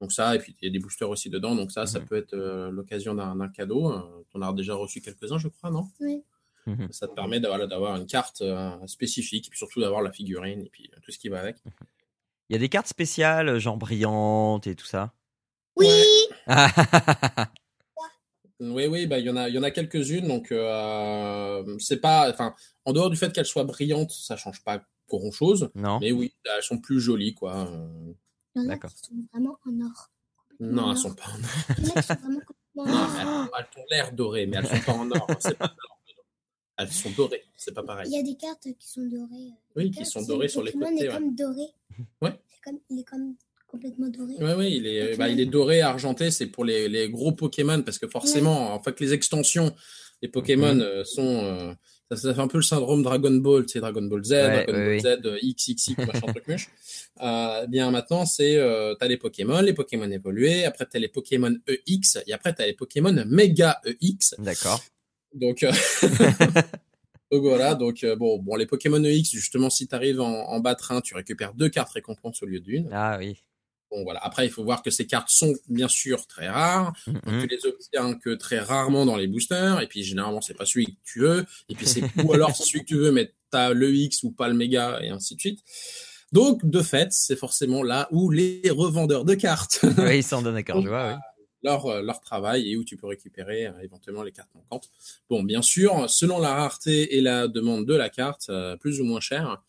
[0.00, 1.54] Donc ça, et puis il y a des boosters aussi dedans.
[1.54, 3.92] Donc ça, ça peut être euh, l'occasion d'un d'un cadeau.
[3.92, 4.00] Euh,
[4.32, 5.88] T'en as déjà reçu quelques-uns, je crois, non?
[6.00, 6.22] Oui.
[6.90, 10.62] Ça te permet d'avoir d'avoir une carte euh, spécifique, et puis surtout d'avoir la figurine
[10.62, 11.56] et puis euh, tout ce qui va avec.
[12.48, 15.12] il y a des cartes spéciales, genre brillantes et tout ça?
[15.76, 15.88] Oui.
[18.60, 20.28] Oui, oui, bah il y en a, il y en a quelques-unes.
[20.28, 24.82] Donc euh, c'est pas, enfin, en dehors du fait qu'elles soient brillantes, ça change pas
[25.08, 25.70] grand-chose.
[25.74, 25.98] non.
[26.00, 27.68] Mais oui, elles sont plus jolies, quoi.
[28.56, 28.90] Euh, Il y en a D'accord.
[28.92, 30.10] qui sont vraiment en or.
[30.60, 31.02] Non, En elles or.
[31.02, 31.76] sont pas en or.
[31.78, 33.48] Il y en a qui sont vraiment complètement Non, en mais or.
[33.58, 35.26] elles, elles ont l'air dorées, mais elles sont pas en or.
[35.40, 36.24] C'est pas dedans.
[36.78, 38.10] Elles sont dorées, c'est pas Il pareil.
[38.10, 39.50] y a des cartes qui sont dorées.
[39.76, 41.04] Oui, Les qui cartes, sont dorées le sur les Pokémon côtés.
[41.04, 41.14] est ouais.
[41.14, 41.66] comme doré.
[42.22, 42.40] Ouais.
[42.64, 43.34] Comme, il est comme
[43.66, 44.34] complètement doré.
[44.38, 45.18] Oui, oui, il est, Ok.
[45.18, 48.82] bah, il est doré, argenté, c'est pour les, les gros Pokémon, parce que forcément, en
[48.82, 49.74] fait, les extensions
[50.22, 51.22] des Pokémon euh, sont.
[51.44, 51.74] euh,
[52.10, 54.64] ça, ça fait un peu le syndrome Dragon Ball, tu sais, Dragon Ball Z, Ouais,
[54.64, 56.68] Dragon Ball Z, euh, XXX, machin truc muche.
[57.22, 58.56] Euh, bien maintenant, c'est.
[58.56, 62.66] Euh, t'as les Pokémon, les Pokémon évolués, après t'as les Pokémon EX, et après t'as
[62.66, 64.34] les Pokémon Mega EX.
[64.38, 64.82] D'accord.
[65.34, 65.70] Donc, euh,
[67.30, 70.74] donc voilà, donc euh, bon, bon, les Pokémon EX, justement, si t'arrives en, en bas
[70.74, 72.88] de train, tu récupères deux cartes récompenses au lieu d'une.
[72.92, 73.40] Ah oui.
[73.90, 74.20] Bon, voilà.
[74.22, 76.92] Après, il faut voir que ces cartes sont bien sûr très rares.
[77.06, 77.42] Mhm.
[77.42, 79.80] Tu les obtiens que très rarement dans les boosters.
[79.80, 81.44] Et puis, généralement, c'est pas celui que tu veux.
[81.68, 84.30] Et puis, c'est, ou alors, c'est celui que tu veux, mais t'as le X ou
[84.30, 85.60] pas le méga et ainsi de suite.
[86.32, 90.56] Donc, de fait, c'est forcément là où les revendeurs de cartes oui, ils s'en donnent
[90.56, 91.48] à cœur joie, oui.
[91.64, 94.90] leur, euh, leur travail et où tu peux récupérer euh, éventuellement les cartes manquantes.
[95.28, 99.04] Bon, bien sûr, selon la rareté et la demande de la carte, euh, plus ou
[99.04, 99.60] moins cher.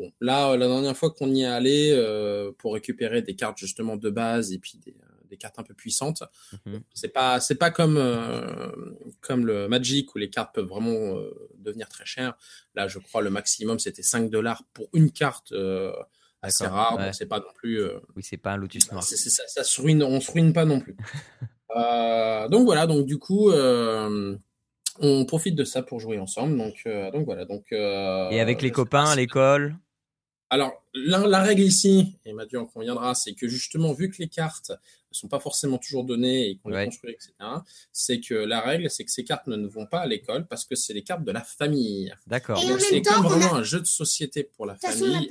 [0.00, 3.58] Bon, là, euh, la dernière fois qu'on y est allé euh, pour récupérer des cartes
[3.58, 6.22] justement de base et puis des, euh, des cartes un peu puissantes,
[6.64, 6.80] Mhm.
[6.94, 8.72] c'est pas c'est pas comme euh,
[9.20, 12.34] comme le Magic où les cartes peuvent vraiment euh, devenir très chères.
[12.74, 15.52] Là, je crois le maximum c'était 5 dollars pour une carte
[16.40, 17.12] assez rare, ouais.
[17.12, 17.82] c'est pas non plus
[18.16, 19.04] Oui, c'est pas un Lotus noir.
[19.04, 20.96] c'est- c'est- ça, ça se ruine, on se ruine pas non plus.
[22.50, 23.52] Donc voilà, donc du coup,
[25.02, 26.56] on profite de ça pour jouer ensemble.
[26.58, 27.72] Donc, euh, donc voilà, donc.
[27.72, 29.76] euh, Et avec les copains à l'école?
[30.50, 34.28] Alors la, la règle ici, et Mathieu en conviendra, c'est que justement vu que les
[34.28, 36.80] cartes ne sont pas forcément toujours données et qu'on Ouais.
[36.80, 37.32] les construit, etc.
[37.92, 40.74] C'est que la règle, c'est que ces cartes ne vont pas à l'école parce que
[40.74, 42.12] c'est les cartes de la famille.
[42.26, 42.60] D'accord.
[42.80, 45.28] C'est comme a- vraiment un jeu de société pour la façon, famille.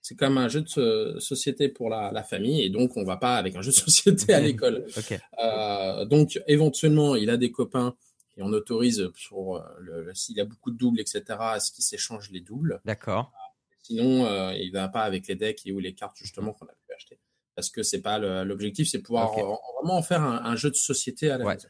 [0.00, 3.16] C'est comme un jeu de so- société pour la, la famille et donc on va
[3.16, 4.86] pas avec un jeu de société à l'école.
[4.96, 5.18] Ok.
[5.42, 7.94] Euh, donc éventuellement, il a des copains
[8.38, 11.22] et on autorise pour euh, le, le- s'il y a beaucoup de doubles, etc.
[11.40, 12.80] à ce qu'ils s'échangent les doubles.
[12.84, 13.32] D'accord.
[13.86, 16.72] Sinon, euh, il va pas avec les decks et ou les cartes justement qu'on a
[16.72, 17.20] pu acheter.
[17.54, 21.30] Parce que c'est pas l'objectif, c'est pouvoir vraiment en faire un, un jeu de société
[21.30, 21.54] à la Ouais.
[21.54, 21.68] maison.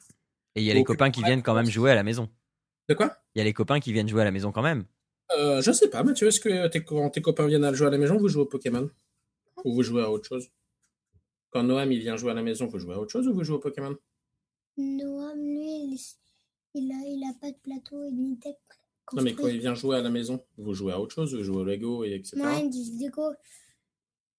[0.55, 2.31] Et il y a les copains qui ouais, viennent quand même jouer à la maison.
[2.89, 3.15] De quoi?
[3.35, 4.87] Il y a les copains qui viennent jouer à la maison quand même.
[5.37, 7.91] euh, Je sais pas, Mathieu, est-ce que tes, quand tes copains viennent à jouer à
[7.91, 8.89] la maison, vous jouez au Pokémon?
[9.65, 10.49] Ou vous jouez à autre chose?
[11.51, 13.45] Quand Noam il vient jouer à la maison, vous jouez à autre chose ou vous
[13.45, 13.95] jouez au Pokémon?
[14.79, 15.99] Noam, lui, il,
[16.75, 18.57] il, a, il a pas de plateau et ni deck
[19.13, 21.43] Non, mais quand il vient jouer à la maison, vous jouez à autre chose, vous
[21.45, 22.37] jouez au Lego et etc.
[22.39, 23.33] Non, il dit Lego.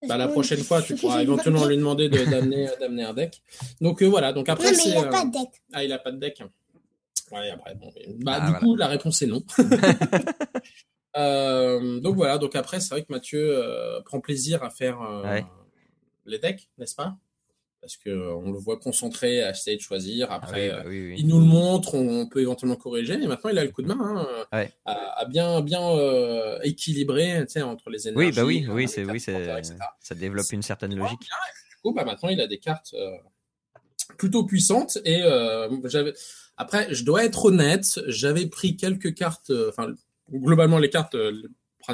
[0.08, 3.42] Bah, la prochaine fois, tu pourras éventuellement lui demander de- d'amener d'amener un deck.
[3.82, 4.34] Donc euh, voilà.
[4.34, 5.50] Donc après, Non, mais c'est il n'a euh, pas de deck.
[5.74, 6.44] ah, il a pas de deck.
[7.32, 7.92] Ouais, après, bon.
[8.20, 8.60] Bah, Ah, du voilà.
[8.60, 9.42] coup, la réponse est non.
[11.16, 12.38] Euh, donc voilà.
[12.38, 15.46] Donc après, c'est vrai que Mathieu euh, prend plaisir à faire euh, Ouais.
[16.26, 17.18] les decks, n'est-ce pas?
[17.82, 20.28] Parce que euh, on le voit concentré à essayer de choisir.
[20.30, 21.16] Ah Après, oui, euh, bah oui, oui.
[21.20, 23.18] il nous le montre, on peut éventuellement corriger.
[23.18, 24.72] Mais maintenant, il a le coup de main hein, Ouais.
[24.86, 28.28] à, à bien, bien euh, équilibrer tu sais, entre les énergies.
[28.30, 31.20] Oui, bah oui, euh, oui, les c'est oui, ça développe une certaine logique.
[31.22, 33.12] Du coup, bah, maintenant, il a des cartes euh,
[34.18, 34.98] plutôt puissantes.
[35.06, 36.14] Et euh, j'avais.
[36.58, 39.52] Après, je dois être honnête, j'avais pris quelques cartes.
[39.52, 39.94] euh, Enfin,
[40.32, 41.32] globalement, les cartes, euh,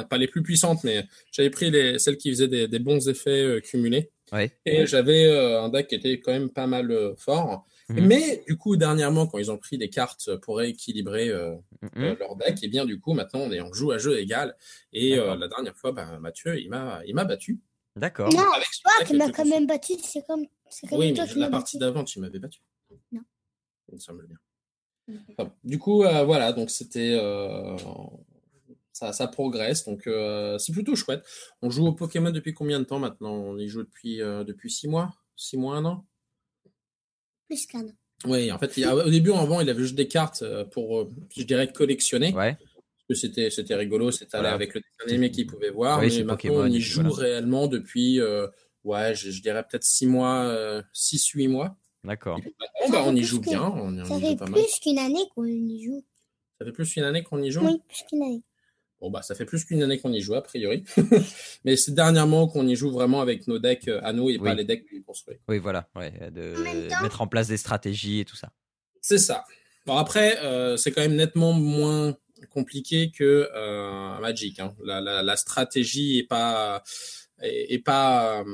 [0.08, 3.42] pas les plus puissantes, mais j'avais pris les, celles qui faisaient des, des bons effets
[3.44, 4.10] euh, cumulés.
[4.34, 4.52] Ouais.
[4.66, 7.66] Et j'avais euh, un deck qui était quand même pas mal euh, fort.
[7.88, 8.06] Mhm.
[8.06, 12.02] Mais du coup, dernièrement, quand ils ont pris des cartes pour équilibrer euh, Mhm.
[12.04, 14.56] euh, leur deck, et bien du coup, maintenant, on, est, on joue à jeu égal.
[14.92, 17.60] Et euh, la dernière fois, bah, Mathieu, il m'a, il m'a battu.
[17.96, 18.28] D'accord.
[18.32, 19.92] Non, Avec toi deck le m'as quand même battu.
[20.02, 22.60] C'est comme, c'est comme Oui, toi mais qui la partie d'avant, tu m'avais battu.
[23.12, 23.20] Non.
[23.90, 24.38] Il me semble bien.
[25.38, 27.16] Enfin, du coup, euh, voilà, donc c'était.
[28.94, 31.22] Ça, ça progresse, donc euh, c'est plutôt chouette.
[31.60, 33.34] On joue au Pokémon depuis combien de temps maintenant?
[33.34, 35.12] On y joue depuis, euh, depuis six mois?
[35.36, 36.06] Six mois, un an?
[37.48, 37.92] Plus qu'un an.
[38.26, 41.12] Oui, en fait, il au début, avant, il avait juste des cartes euh, pour, euh,
[41.36, 42.32] je dirais, collectionner.
[42.32, 42.54] Ouais.
[42.56, 44.54] Parce que c'était, c'était rigolo, c'était aller Voilà.
[44.54, 45.98] avec le dessin animé qu'il pouvait voir.
[46.00, 47.16] Oui, mais maintenant, Pokémon, on y joue voilà.
[47.16, 48.46] réellement depuis, euh,
[48.84, 51.76] ouais, je, je dirais peut-être six mois, euh, six, huit mois.
[52.04, 52.38] D'accord.
[52.38, 54.60] Maintenant, bah, on y joue bien, on, on Ça y fait joue pas mal.
[54.62, 56.04] plus qu'une année qu'on y joue.
[56.58, 57.66] Ça fait plus qu'une année qu'on y joue?
[57.66, 58.42] Oui, plus qu'une année.
[59.04, 60.82] Bon, bah, ça fait plus qu'une année qu'on y joue, a priori.
[61.64, 64.54] Mais c'est dernièrement qu'on y joue vraiment avec nos decks euh, à nous et pas
[64.54, 65.36] les decks qu'on construit.
[65.46, 65.86] Oui, voilà.
[65.94, 68.48] Ouais, de En même temps- mettre en place des stratégies et tout ça.
[69.02, 69.44] C'est ça.
[69.84, 72.16] Bon, après, euh, c'est quand même nettement moins
[72.48, 74.58] compliqué que euh, Magic.
[74.58, 74.74] Hein.
[74.82, 76.82] La, la, la stratégie est pas.
[77.42, 78.40] est, est pas.
[78.40, 78.44] euh,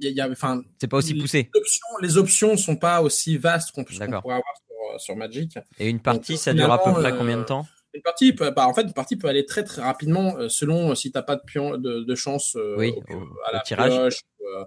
[0.00, 1.50] il y a- il y a, enfin, C'est pas aussi les poussé.
[1.54, 5.58] options, les options sont pas aussi vastes qu'on pourrait avoir sur, sur Magic.
[5.78, 7.66] Et une partie, Donc, ça dure à peu près euh, combien de temps?
[7.94, 10.90] Une partie, peut, bah, en fait, une partie peut aller très très rapidement euh, selon
[10.90, 13.52] euh, si t'as pas de pion, de, de chance euh, Oui, au- au- à au
[13.52, 13.92] la tirage.
[13.92, 14.64] pioche ou, euh,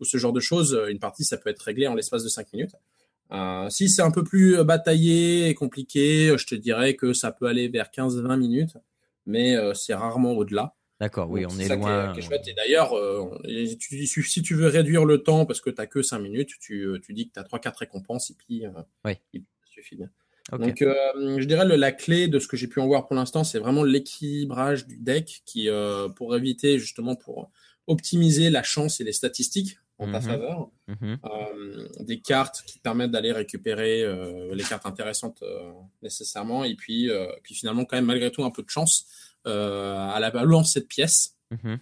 [0.00, 0.80] ou ce genre de choses.
[0.88, 2.76] Une partie, ça peut être réglé en l'espace de 5 minutes.
[3.70, 7.68] Si c'est un peu plus bataillé et compliqué, je te dirais que ça peut aller
[7.68, 8.76] vers 15-20 minutes,
[9.26, 10.74] mais c'est rarement au-delà.
[11.00, 12.12] D'accord, oui, Donc, on c'est est ça qui loin.
[12.12, 12.46] qui est chouette.
[12.48, 12.92] Et d'ailleurs,
[13.46, 17.28] si tu veux réduire le temps parce que tu que 5 minutes, tu, tu dis
[17.28, 18.64] que tu as 3-4 récompenses et puis,
[19.04, 19.12] Oui.
[19.12, 20.10] et puis ça suffit bien.
[20.58, 20.94] Donc, euh,
[21.38, 23.58] je dirais le- la clé de ce que j'ai pu en voir pour l'instant, c'est
[23.58, 27.50] vraiment l'équilibrage du deck qui, euh, pour éviter justement pour
[27.86, 30.24] optimiser la chance et les statistiques en ta Mhm.
[30.26, 31.18] faveur, Mhm.
[31.24, 36.74] euh, des cartes qui te permettent d'aller récupérer euh, les cartes intéressantes euh, nécessairement, et
[36.74, 39.06] puis, euh, puis finalement quand même malgré tout un peu de chance
[39.46, 40.30] euh, à la
[40.80, 41.36] de pièces.
[41.50, 41.78] Mhm.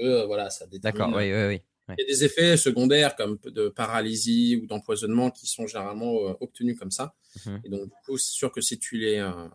[0.00, 0.98] Euh, voilà, ça détermine.
[1.00, 1.62] D'accord, oui, oui, oui.
[1.96, 6.34] Il y a des effets secondaires comme de paralysie ou d'empoisonnement qui sont généralement euh,
[6.40, 7.14] obtenus comme ça.
[7.46, 7.60] Mhm.
[7.64, 9.48] Et donc, du coup, c'est sûr que si tu les, euh,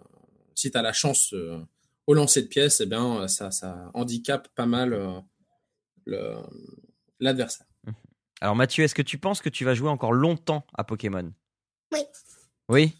[0.56, 1.60] si as la chance euh,
[2.08, 4.94] au lancer de pièces, eh bien, ça, ça handicape pas mal
[6.08, 6.42] euh,
[7.20, 7.68] l'adversaire.
[8.42, 11.32] Alors Mathieu, est-ce que tu penses que tu vas jouer encore longtemps à Pokémon?
[11.94, 12.00] Oui.
[12.68, 12.94] Oui?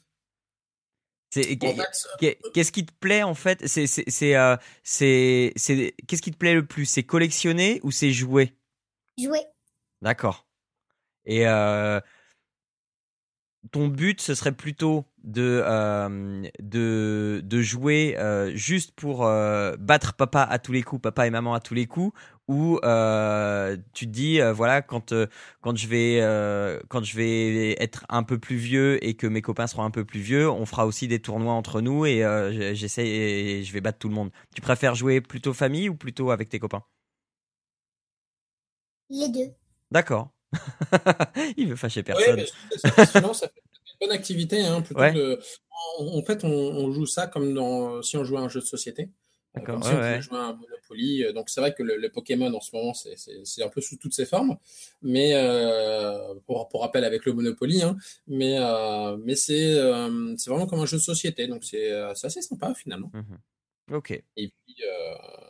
[1.32, 3.68] Qu'est-ce qui te plaît en fait?
[3.68, 6.86] C'est c'est c'est euh, c'est c'est- qu'est-ce qui te plaît le plus?
[6.86, 8.54] C'est collectionner ou c'est jouer?
[9.18, 9.46] Jouer.
[10.02, 10.48] D'accord.
[11.26, 12.00] Et euh,
[13.72, 19.20] ton but, ce serait plutôt de euh, de de jouer euh, juste pour
[19.80, 22.18] battre papa à tous les coups, papa et maman à tous les coups,
[22.50, 22.78] ou
[23.94, 25.14] tu te dis voilà quand
[25.62, 26.20] quand je vais
[26.90, 30.04] quand je vais être un peu plus vieux et que mes copains seront un peu
[30.04, 32.22] plus vieux, on fera aussi des tournois entre nous et
[32.76, 34.32] j'essaie et je vais battre tout le monde.
[34.56, 36.84] Tu préfères jouer plutôt famille ou plutôt avec tes copains?
[39.10, 39.52] Les deux.
[39.92, 40.32] D'accord.
[41.58, 42.36] Il veut fâcher personne.
[42.36, 43.62] mais passionnant, ça fait
[44.02, 44.62] une bonne activité.
[44.62, 45.38] Hein, plutôt Ouais.
[46.00, 48.60] en, en fait, on, on joue ça comme dans, si on jouait à un jeu
[48.60, 49.04] de société.
[49.04, 50.22] Euh, D'accord, Comme si ouais, on ouais.
[50.22, 51.24] jouer à un Monopoly.
[51.26, 53.98] Euh, Donc, c'est vrai que le, le Pokémon, en ce moment, c'est- un peu sous
[53.98, 54.58] toutes ses formes.
[55.04, 57.84] Mais, euh, pour, pour rappel, avec le Monopoly.
[57.84, 57.96] Hein,
[58.28, 61.46] mais euh, mais c'est euh, vraiment comme un jeu de société.
[61.48, 63.12] Donc, c'est assez sympa, finalement.
[63.14, 63.96] Mhm.
[63.96, 64.12] Ok.
[64.12, 64.24] Et
[64.66, 65.43] puis, euh,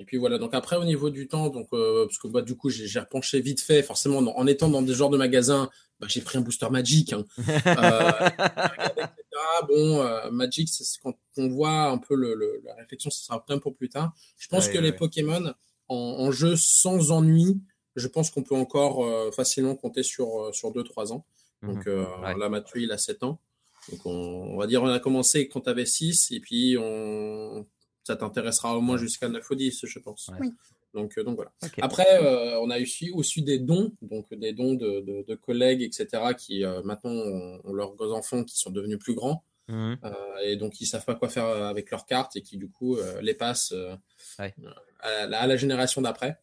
[0.00, 0.38] et puis voilà.
[0.38, 3.40] Donc après, au niveau du temps, donc euh, parce que bah, du coup, j'ai repenché
[3.40, 3.82] vite fait.
[3.84, 7.12] Forcément, en en étant dans des genres de magasins, bah, j'ai pris un booster Magic.
[7.12, 7.24] Hein.
[7.66, 9.06] Euh.
[9.68, 13.24] Bon, euh, Magic, c'est ce- quand on voit un peu le, le- la réflexion, ce
[13.24, 14.12] sera plein pour plus tard.
[14.38, 14.92] Je pense Ouais, que ouais, les.
[14.92, 15.52] Pokémon
[15.88, 17.60] en, en jeu sans ennui,
[17.96, 21.24] je pense qu'on peut encore euh, facilement compter sur euh, sur 2-3 ans.
[21.62, 22.06] Donc Mhm.
[22.24, 22.38] Ouais.
[22.38, 23.38] là, Mathieu, il a 7 ans.
[23.90, 24.10] Donc on,
[24.54, 27.66] on va dire, on a commencé quand tu avais 6 et puis on,
[28.04, 30.28] ça t'intéressera au moins jusqu'à 9 ou 10, je pense.
[30.28, 30.38] Ouais.
[30.40, 30.50] Oui.
[30.92, 31.52] Donc, euh, donc voilà.
[31.82, 35.82] Après, euh, on a aussi, aussi des dons, donc des dons de, de, de collègues,
[35.82, 39.98] etc., qui euh, maintenant ont, ont leurs enfants qui sont devenus plus grands Mhm.
[40.04, 42.96] euh, et donc ils savent pas quoi faire avec leurs cartes et qui du coup
[42.96, 43.94] euh, les passent euh,
[44.40, 44.52] Ouais.
[44.98, 46.40] à, la, à la génération d'après.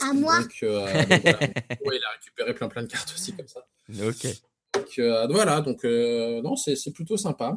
[0.00, 1.38] À moi, Donc, euh, donc voilà.
[1.84, 3.64] Ouais, il a récupéré plein plein de cartes aussi comme ça.
[4.04, 4.26] Ok.
[4.74, 7.56] Donc euh, voilà, donc euh, non, c'est c'est plutôt sympa.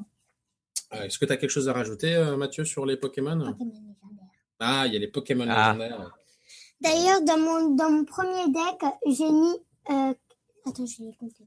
[0.94, 3.38] Euh, Est-ce que tu as quelque chose à rajouter, euh, Mathieu, sur les Pokémon?
[3.38, 4.28] Pokémon légendaire.
[4.60, 5.74] Ah, il y a les Pokémon Ah.
[5.74, 6.18] légendaires.
[6.82, 9.56] D'ailleurs, dans mon, dans mon premier deck, j'ai mis.
[9.92, 10.14] euh,
[10.66, 11.44] Attends, je vais compter.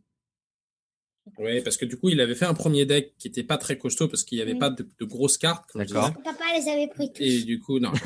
[1.39, 3.79] Oui, parce que du coup, il avait fait un premier deck qui était pas très
[3.79, 4.59] costaud parce qu'il n'y avait Oui.
[4.59, 5.71] pas de, de grosses cartes.
[5.75, 6.13] D'accord.
[6.25, 7.23] Papa les avait pris tous.
[7.23, 7.93] Et du coup, non.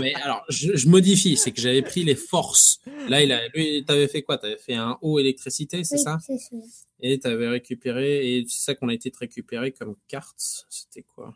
[0.00, 2.80] Mais alors, je, je modifie, c'est que j'avais pris les forces.
[3.08, 4.38] Là, il a, lui, t'avais fait quoi?
[4.38, 6.18] T'avais fait un haut électricité, c'est Oui, ça?
[6.24, 6.56] c'est ça.
[7.00, 10.64] Et t'avais récupéré, et c'est ça qu'on a été récupéré comme carte.
[10.70, 11.34] C'était quoi?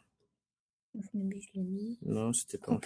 [2.05, 2.81] Non, c'était pas un.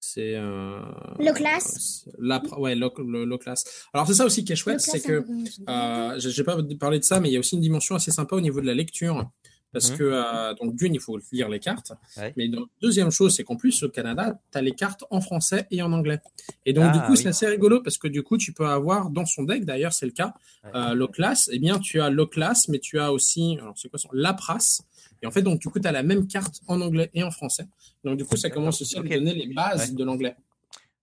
[0.00, 0.80] C'est euh,
[1.18, 2.06] Le classe.
[2.18, 3.86] La, ouais, le, le, le classe.
[3.94, 5.24] Alors c'est ça aussi qui est chouette, c'est que
[5.66, 8.36] euh, j'ai pas parlé de ça, mais il y a aussi une dimension assez sympa
[8.36, 9.30] au niveau de la lecture.
[9.74, 9.98] Parce Mhm.
[9.98, 11.92] que, euh, donc, d'une, il faut lire les cartes.
[12.16, 12.32] Ouais.
[12.36, 15.66] Mais donc, deuxième chose, c'est qu'en plus, au Canada, tu as les cartes en français
[15.70, 16.20] et en anglais.
[16.64, 17.18] Et donc, du Ah, coup, oui.
[17.18, 20.06] c'est assez rigolo parce que, du coup, tu peux avoir dans son deck, d'ailleurs, c'est
[20.06, 20.32] le cas,
[20.64, 20.70] Ouais.
[20.74, 21.06] euh,
[21.52, 24.80] eh bien, tu as le classe, mais tu as aussi, alors, c'est quoi ça Lapras.
[25.22, 27.30] Et en fait, donc, du coup, tu as la même carte en anglais et en
[27.30, 27.66] français.
[28.04, 29.94] Donc, du coup, ça commence aussi à nous donner les bases Ouais.
[29.96, 30.36] de l'anglais.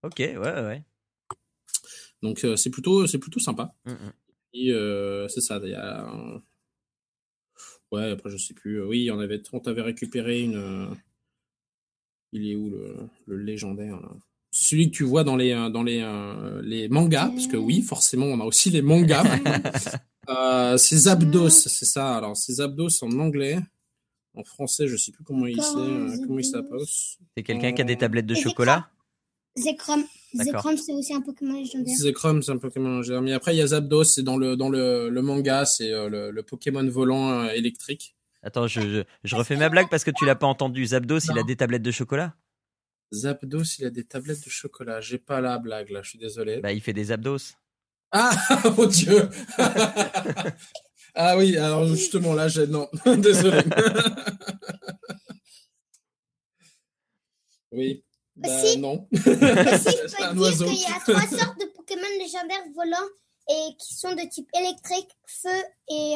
[0.04, 0.84] Ok, ouais, ouais, ouais.
[2.24, 3.74] Donc, euh, c'est plutôt, c'est plutôt sympa.
[3.86, 4.14] Mm, mm.
[4.54, 6.08] Et euh, c'est ça, il y a.
[7.94, 8.84] euh, Ouais, après, je sais plus.
[8.84, 10.56] Oui, on avait, on t'avait récupéré une.
[10.56, 10.86] euh,
[12.32, 12.96] Il est où le,
[13.28, 14.10] le légendaire là?
[14.54, 17.56] C'est celui que tu vois dans les, euh, dans les, euh, les mangas, parce que
[17.56, 19.24] oui, forcément, on a aussi les mangas.
[20.30, 22.18] euh, c'est Zapdos, c'est ça.
[22.18, 23.60] Alors, c'est Zapdos en anglais.
[24.34, 26.80] En français, je sais plus comment il, euh, comment il s'appelle.
[27.38, 28.90] C'est quelqu'un qui a des tablettes de Et c'est chocolat?
[30.34, 30.46] Zekrom.
[30.46, 30.62] D'accord.
[30.62, 31.96] Zekrom, c'est aussi un Pokémon légendaire.
[31.98, 33.22] Zekrom, c'est un Pokémon légendaire.
[33.22, 36.10] Mais après, il y a Zapdos, c'est dans le, dans le, le manga, c'est euh,
[36.10, 38.16] le, le Pokémon volant euh, électrique.
[38.44, 40.86] Attends, je, je, je refais ma blague parce que tu l'as pas entendu.
[40.86, 42.36] Zapdos, il a des tablettes de chocolat?
[43.14, 45.02] Zapdos, il a des tablettes de chocolat.
[45.02, 46.60] J'ai pas la blague là, je suis désolé.
[46.62, 47.56] Bah, il fait des abdos.
[48.12, 48.32] Ah,
[48.78, 49.30] mon dieu
[51.14, 52.68] Ah oui, alors justement là, j'ai...
[52.68, 53.62] Non, désolé.
[57.72, 58.04] oui.
[58.36, 59.08] Bah, Aussi- non.
[59.14, 59.30] Aussi, je
[60.08, 63.10] C'est un peux dire qu'il y a trois sortes de Pokémon légendaires volants
[63.50, 65.50] et qui sont de type électrique, feu
[65.90, 66.16] et,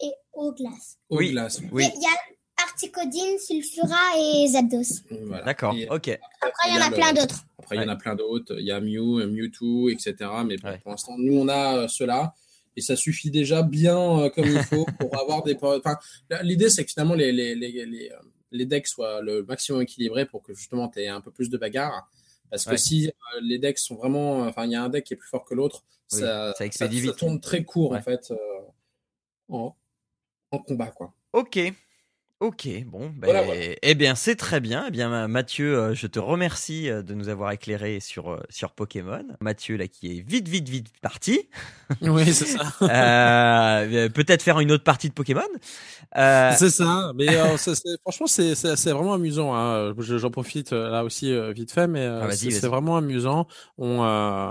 [0.00, 0.98] et eau glace.
[1.10, 1.30] Oui.
[1.30, 1.60] glace.
[1.72, 1.86] Oui.
[1.94, 5.02] Il y a Articodine, Sulfura et Zapdos.
[5.26, 5.44] Voilà.
[5.44, 6.18] D'accord, ok.
[6.40, 7.44] Après, il y en a le- plein d'autres.
[7.58, 8.56] Après, il y en a plein d'autres.
[8.58, 10.14] Il y a Mew, Mewtwo, etc.
[10.46, 10.78] Mais Ouais.
[10.78, 12.34] pour l'instant, nous, on a euh, ceux-là.
[12.78, 15.56] Et ça suffit déjà bien euh, comme il faut pour avoir des.
[15.60, 15.96] Enfin,
[16.42, 18.16] l'idée, c'est que finalement, les, les, les, les, euh,
[18.56, 21.56] les decks soient le maximum équilibrés pour que justement, tu aies un peu plus de
[21.58, 22.10] bagarre.
[22.50, 22.78] Parce que Ouais.
[22.78, 24.40] si euh, les decks sont vraiment.
[24.40, 26.70] Enfin, il y a un deck qui est plus fort que l'autre, Oui, ça, ça
[26.70, 27.16] ça vite.
[27.16, 27.98] tourne très court, Ouais.
[27.98, 28.36] en fait, euh,
[29.48, 29.74] en,
[30.52, 31.12] en combat, quoi.
[31.32, 31.58] Ok.
[32.40, 33.60] Ok, bon, ben, Voilà, voilà.
[33.80, 34.84] eh bien c'est très bien.
[34.88, 38.40] Eh bien Ma- Mathieu, euh, je te remercie euh, de nous avoir éclairé sur euh,
[38.50, 39.24] sur Pokémon.
[39.40, 41.48] Mathieu là qui est vite vite vite parti.
[42.02, 42.64] Oui, c'est ça.
[42.82, 45.40] Euh, Peut-être faire une autre partie de Pokémon.
[46.18, 47.12] Euh, C'est ça.
[47.14, 49.54] Mais euh, c'est- c'est- franchement, c'est c'est- c'est vraiment amusant.
[49.54, 49.94] Hein.
[49.98, 52.60] Je- J'en profite là aussi vite fait, mais Ah, vas-y, c'est vas-y.
[52.60, 53.46] c'est vraiment amusant.
[53.78, 54.50] On, euh,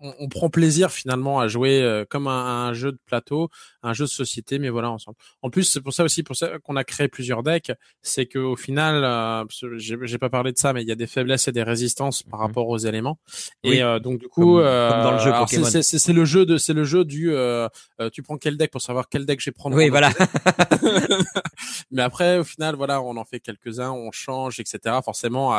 [0.00, 3.48] on, on prend plaisir finalement à jouer euh, comme un, un jeu de plateau,
[3.82, 5.16] un jeu de société, mais voilà ensemble.
[5.42, 8.38] En plus, c'est pour ça aussi pour ça qu'on a créé plusieurs decks, c'est que
[8.38, 9.44] au final, euh,
[9.76, 12.22] j'ai j'ai pas parlé de ça, mais il y a des faiblesses et des résistances
[12.22, 12.46] par Mhm.
[12.46, 13.18] rapport aux éléments.
[13.64, 13.74] Oui.
[13.76, 16.46] Et euh, donc du coup, Comme- euh, comme dans le jeu alors, c'est- le jeu
[16.46, 17.68] de, c'est le jeu du, euh,
[18.00, 19.76] euh, tu prends quel deck pour savoir quel deck je vais prendre.
[19.76, 20.10] oui, voilà.
[21.90, 24.96] mais après, au final, voilà, on en fait quelques-uns, on change, etc.
[25.04, 25.52] Forcément,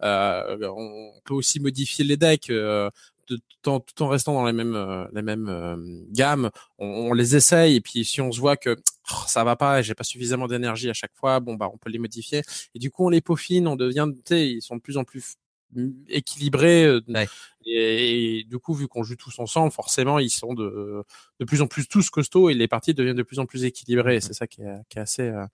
[0.00, 2.50] on peut aussi modifier les decks.
[3.62, 5.76] Tout, en, restant dans les mêmes euh, les mêmes euh,
[6.10, 7.76] gammes, on, les essaye.
[7.76, 8.76] Et puis si on se voit que
[9.12, 11.90] oh, ça va pas, j'ai pas suffisamment d'énergie à chaque fois, bon bah on peut
[11.90, 12.42] les modifier.
[12.74, 15.36] Et du coup on les peaufine, on devient, ils sont de plus en plus
[16.08, 17.28] équilibrés euh, Ouais.
[17.66, 21.02] et, et du coup vu qu'on joue tous ensemble, forcément ils sont de
[21.40, 24.16] de plus en plus tous costauds et les parties deviennent de plus en plus équilibrées.
[24.16, 25.44] Et c'est ça qui est, qui est assez euh,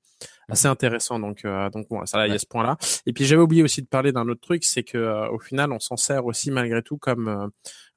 [0.49, 1.19] assez intéressant.
[1.19, 2.77] Donc euh, donc voilà, ça là, il y a ce point-là.
[3.07, 5.73] Et puis j'avais oublié aussi de parler d'un autre truc, c'est que euh, au final
[5.73, 7.51] on s'en sert aussi malgré tout comme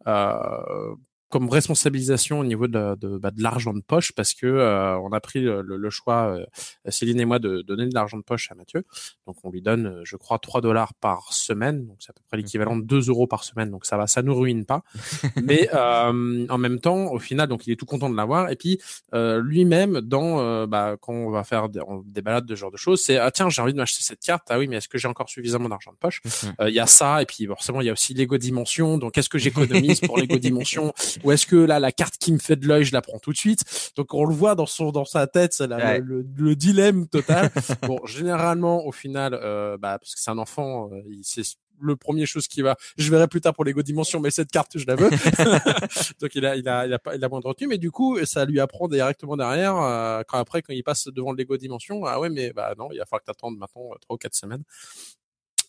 [0.07, 0.95] euh,
[1.31, 5.11] comme responsabilisation au niveau de, de, bah, de l'argent de poche parce que euh, on
[5.13, 6.45] a pris le, le choix, euh,
[6.89, 8.83] Céline et moi, de donner de l'argent de poche à Mathieu.
[9.25, 11.87] Donc on lui donne, euh, je crois, 3 dollars par semaine.
[11.87, 13.71] Donc c'est à peu près l'équivalent de 2 euros par semaine.
[13.71, 14.83] Donc ça va, ça nous ruine pas.
[15.41, 18.51] Mais euh, en même temps, au final, donc il est tout content de l'avoir.
[18.51, 18.79] Et puis
[19.13, 23.01] lui-même, dans bah, quand on va faire des, des, balades de ce genre de choses,
[23.01, 24.47] c'est ah tiens j'ai envie de m'acheter cette carte.
[24.49, 26.21] Ah oui, mais est-ce que j'ai encore suffisamment d'argent de poche?
[26.59, 28.97] Il y a ça et puis forcément il y a aussi Lego Dimension.
[28.97, 30.93] Donc est-ce que j'économise pour Lego Dimension?
[31.23, 33.31] ou est-ce que là la carte qui me fait de l'œil, je la prends tout
[33.31, 33.63] de suite?
[33.95, 37.49] Donc on le voit dans son dans sa tête, c'est le, le, dilemme total.
[37.87, 41.43] bon, généralement au final, euh, bah, parce que c'est un enfant, euh, c'est
[41.81, 42.77] le premier chose qui va.
[42.97, 45.09] Je verrai plus tard pour Lego Dimension, mais cette carte, je la veux.
[46.21, 47.91] Donc il a, il a, il a pas, il a moins de retenue, mais du
[47.91, 51.57] coup, ça lui apprend directement derrière, euh, quand après, quand il passe devant le Lego
[51.57, 54.35] Dimension, ah ouais, mais bah non, il va falloir que t'attendes maintenant trois ou quatre
[54.35, 54.63] semaines.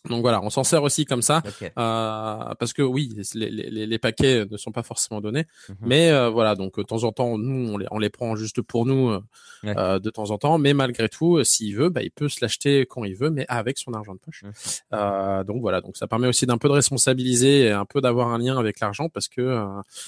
[0.09, 3.99] Donc voilà, on s'en sert aussi comme ça, euh, parce que oui, les, les, les,
[3.99, 5.75] paquets ne sont pas forcément donnés, mhm.
[5.79, 8.61] mais euh, voilà, donc de temps en temps, nous on les, on les prend juste
[8.61, 9.21] pour nous euh,
[9.65, 12.39] euh de temps en temps, mais malgré tout, euh, s'il veut, bah, il peut se
[12.41, 14.43] l'acheter quand il veut, mais avec son argent de poche.
[14.91, 18.39] Donc voilà, donc ça permet aussi d'un peu de responsabiliser et un peu d'avoir un
[18.39, 19.63] lien avec l'argent, parce que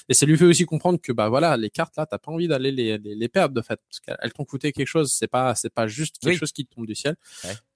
[0.10, 2.50] et ça lui fait aussi comprendre que bah voilà, les cartes là, t'as pas envie
[2.50, 5.56] d'aller les, les, les, perdre de fait, parce qu'elles t'ont coûté quelque chose, c'est pas
[5.56, 7.16] c'est pas juste quelque chose qui tombe du ciel.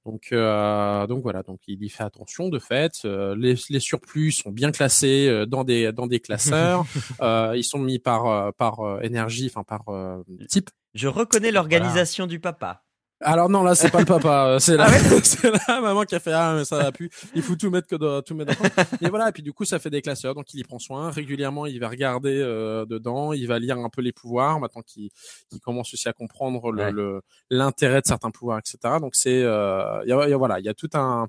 [0.05, 2.93] Donc, euh, donc voilà, donc il y fait attention de fait.
[3.05, 6.85] Euh, les, les, surplus sont bien classés euh, dans des dans des classeurs.
[7.21, 9.83] euh, ils sont mis par par énergie, enfin par
[10.47, 10.69] type.
[10.93, 12.83] Je reconnais l'organisation du papa.
[13.21, 14.91] Alors non, là c'est pas le papa, euh, c'est la, ah
[15.23, 17.87] c'est la maman qui a fait ah mais ça va plus, il faut tout mettre
[17.87, 18.83] que de, tout mettre dedans.
[19.01, 21.11] Et voilà, et puis du coup ça fait des classeurs, donc il y prend soin
[21.11, 25.09] régulièrement, il va regarder euh, dedans, il va lire un peu les pouvoirs maintenant qu'il
[25.49, 28.95] qu'il commence aussi à comprendre le, l'intérêt de certains pouvoirs, etc.
[29.01, 31.27] Donc c'est euh, y a, voilà, il y a tout un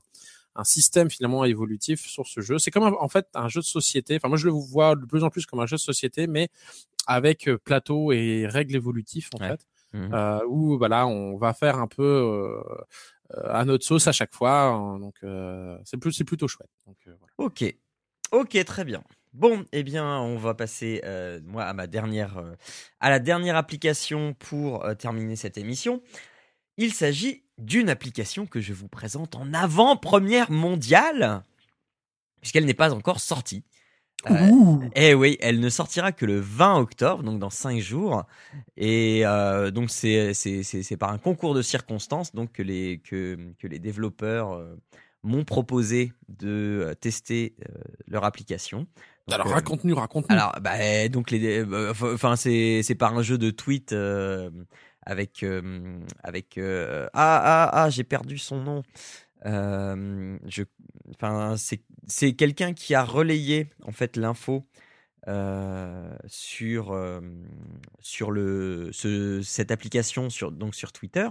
[0.56, 2.58] un système finalement évolutif sur ce jeu.
[2.58, 4.16] C'est comme en fait un jeu de société.
[4.16, 6.48] Enfin moi je le vois de plus en plus comme un jeu de société, mais
[7.06, 9.66] avec euh, plateau et règles évolutifs en fait.
[9.92, 10.14] Mmh.
[10.14, 14.62] Euh, où voilà, on va faire un peu euh, à notre sauce à chaque fois.
[14.62, 16.70] Hein, donc euh, c'est plus, c'est plutôt chouette.
[16.86, 17.32] Donc, voilà.
[17.38, 17.64] Ok,
[18.32, 19.02] ok, très bien.
[19.32, 22.56] Bon, eh bien, on va passer euh, moi à ma dernière, euh,
[22.98, 26.02] à la dernière application pour euh, terminer cette émission.
[26.78, 31.44] Il s'agit d'une application que je vous présente en avant-première mondiale,
[32.40, 33.64] puisqu'elle n'est pas encore sortie.
[34.94, 38.24] Eh oui, elle ne sortira que le 20 octobre, donc dans 5 jours.
[38.76, 43.66] Et euh, donc c'est c'est par un concours de circonstances donc que les que que
[43.66, 44.76] les développeurs euh,
[45.22, 46.48] m'ont proposé de
[46.88, 48.86] euh, tester euh, leur application.
[49.26, 50.34] Donc, alors raconte-nous, raconte-nous.
[50.34, 53.94] Alors bah donc les enfin c'est c'est par un jeu de tweet
[55.02, 55.44] avec
[56.22, 58.82] avec ah ah ah j'ai perdu son nom.
[59.46, 60.62] Euh, je,
[62.06, 64.66] c'est quelqu'un qui a relayé en fait l'info
[65.28, 67.20] euh, sur euh,
[68.00, 71.28] sur le ce, cette application sur donc sur Twitter.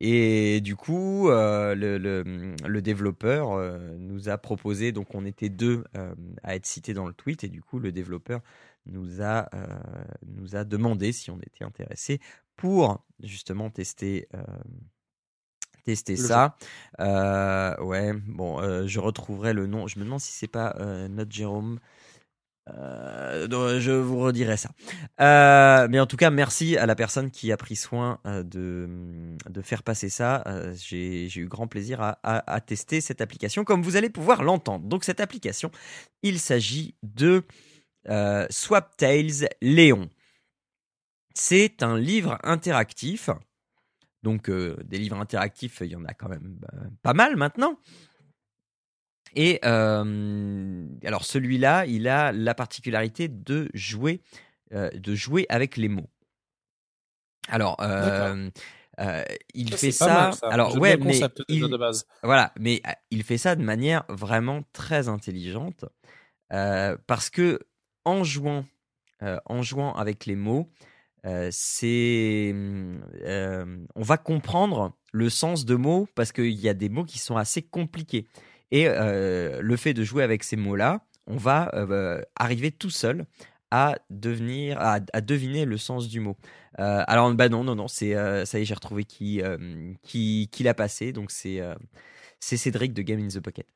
[0.00, 3.58] Et du coup, euh, le, le, développeur
[3.98, 5.84] nous a proposé, donc on était deux
[6.42, 8.40] à être cités dans le tweet, et du coup, le développeur
[8.86, 9.50] nous a,
[10.26, 12.18] nous a demandé si on était intéressé
[12.56, 14.26] pour justement tester
[15.80, 16.56] tester ça.
[17.00, 19.86] Euh, ouais, bon, euh, je retrouverai le nom.
[19.86, 21.78] Je me demande si c'est pas euh, notre Jérôme.
[22.68, 24.70] Je vous redirai ça.
[25.88, 28.88] Mais en tout cas, merci à la personne qui a pris soin de,
[29.48, 30.44] de faire passer ça.
[30.74, 34.86] J'ai eu grand plaisir à, à, à, tester cette application, comme vous allez pouvoir l'entendre.
[34.86, 35.72] Donc cette application,
[36.22, 37.42] il s'agit de
[38.50, 40.08] Swap Tales Léon.
[41.34, 43.30] C'est un livre interactif
[44.22, 46.68] donc euh, des livres interactifs, il y en a quand même bah,
[47.02, 47.78] pas mal maintenant.
[49.34, 54.22] Et euh, alors celui-là, il a la particularité de jouer,
[54.72, 56.10] euh, de jouer avec les mots.
[57.48, 57.76] Alors,
[59.54, 60.06] il ça, fait ça.
[60.06, 60.48] Mal, ça.
[60.48, 62.06] Alors ouais, mais il, de base.
[62.22, 65.84] voilà, mais il fait ça de manière vraiment très intelligente
[66.48, 67.60] parce que
[68.04, 68.64] en jouant,
[69.20, 70.70] en jouant avec les mots,
[71.50, 77.04] c'est euh, on va comprendre le sens de mots parce qu'il y a des mots
[77.04, 78.26] qui sont assez compliqués
[78.70, 82.90] et euh, le fait de jouer avec ces mots là on va euh, arriver tout
[82.90, 83.26] seul
[83.70, 86.36] à devenir à, deviner le sens du mot
[86.76, 88.14] alors bah non non non c'est
[88.44, 89.42] ça y est j'ai retrouvé qui
[90.02, 91.60] qui qui l'a passé donc c'est
[92.40, 93.66] c'est Cédric de Game in the Pocket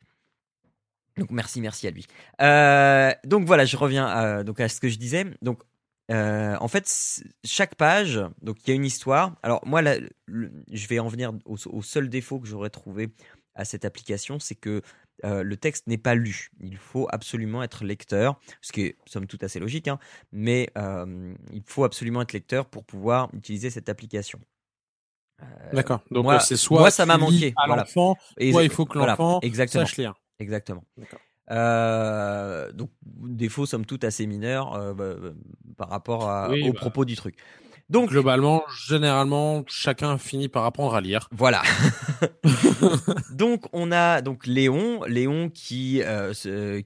[1.16, 2.06] donc merci, merci à lui.
[2.42, 5.24] Euh, donc voilà, je reviens à, donc à ce que je disais.
[5.42, 5.62] Donc
[6.10, 9.36] euh, en fait, chaque page, donc il y a une histoire.
[9.42, 9.96] Alors moi, là,
[10.26, 13.10] le, je vais en venir au, au seul défaut que j'aurais trouvé
[13.54, 14.82] à cette application, c'est que
[15.24, 16.50] euh, le texte n'est pas lu.
[16.60, 19.98] Il faut absolument être lecteur, ce qui est somme toute assez logique, hein,
[20.32, 24.40] mais euh, il faut absolument être lecteur pour pouvoir utiliser cette application.
[25.72, 26.00] D'accord.
[26.10, 27.82] Donc moi- c'est soit moi, ça m'a manqué, à voilà.
[27.82, 30.14] l'enfant, et- soit il faut que voilà, l'enfant exactement, sache lire.
[30.38, 30.84] exactement.
[31.50, 35.28] Euh, donc défaut somme toute assez mineur euh, bah, bah,
[35.76, 36.78] par rapport à, Oui, aux bah.
[36.80, 37.36] propos du truc.
[37.90, 41.28] Donc Globalement, généralement, chacun finit par apprendre à lire.
[41.32, 41.62] Voilà.
[43.32, 46.32] donc on a donc Léon, Léon qui euh,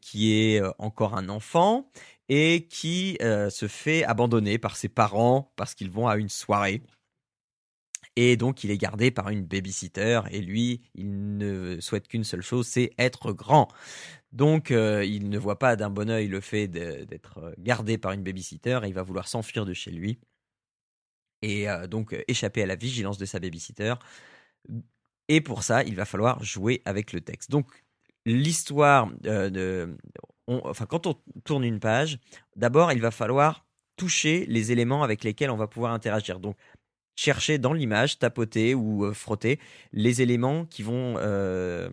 [0.00, 1.88] qui est euh, encore un enfant
[2.28, 6.82] et qui euh, se fait abandonner par ses parents parce qu'ils vont à une soirée.
[8.20, 12.42] Et donc il est gardé par une babysitter et lui, il ne souhaite qu'une seule
[12.42, 13.68] chose, c'est être grand.
[14.32, 18.24] Donc euh, il ne voit pas d'un bon œil le fait d'être gardé par une
[18.24, 20.18] babysitter et il va vouloir s'enfuir de chez lui
[21.42, 23.94] et euh, donc euh, échapper à la vigilance de sa babysitter.
[25.28, 27.52] Et pour ça, il va falloir jouer avec le texte.
[27.52, 27.66] Donc,
[28.26, 29.96] l'histoire de.
[30.48, 31.14] enfin, quand on
[31.44, 32.18] tourne une page,
[32.56, 33.64] d'abord, il va falloir
[33.96, 36.40] toucher les éléments avec lesquels on va pouvoir interagir.
[36.40, 36.56] Donc,
[37.18, 39.58] chercher dans l'image, tapoter ou euh, frotter
[39.92, 41.16] les éléments qui vont.
[41.18, 41.90] euh,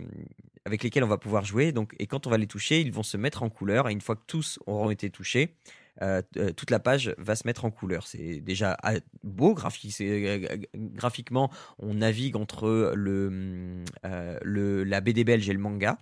[0.67, 1.71] avec lesquels on va pouvoir jouer.
[1.71, 3.87] Donc, et quand on va les toucher, ils vont se mettre en couleur.
[3.87, 5.53] Et une fois que tous auront été touchés,
[6.01, 6.23] euh,
[6.57, 8.07] toute la page va se mettre en couleur.
[8.07, 15.99] C'est déjà ah, beau graphiquement on navigue entre le, la BD belge et le manga.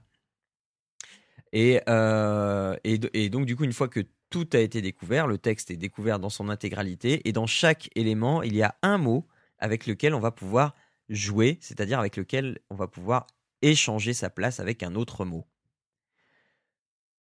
[1.54, 4.02] Et, euh, et donc, du coup, une fois que
[4.32, 8.42] tout a été découvert, le texte est découvert dans son intégralité, et dans chaque élément,
[8.42, 9.28] il y a un mot
[9.60, 10.74] avec lequel on va pouvoir
[11.10, 13.28] jouer, c'est-à-dire avec lequel on va pouvoir
[13.62, 15.46] échanger sa place avec un autre mot.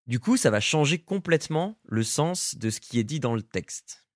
[0.08, 3.44] Du coup, ça va changer complètement le sens de ce qui est dit dans le
[3.44, 4.08] texte.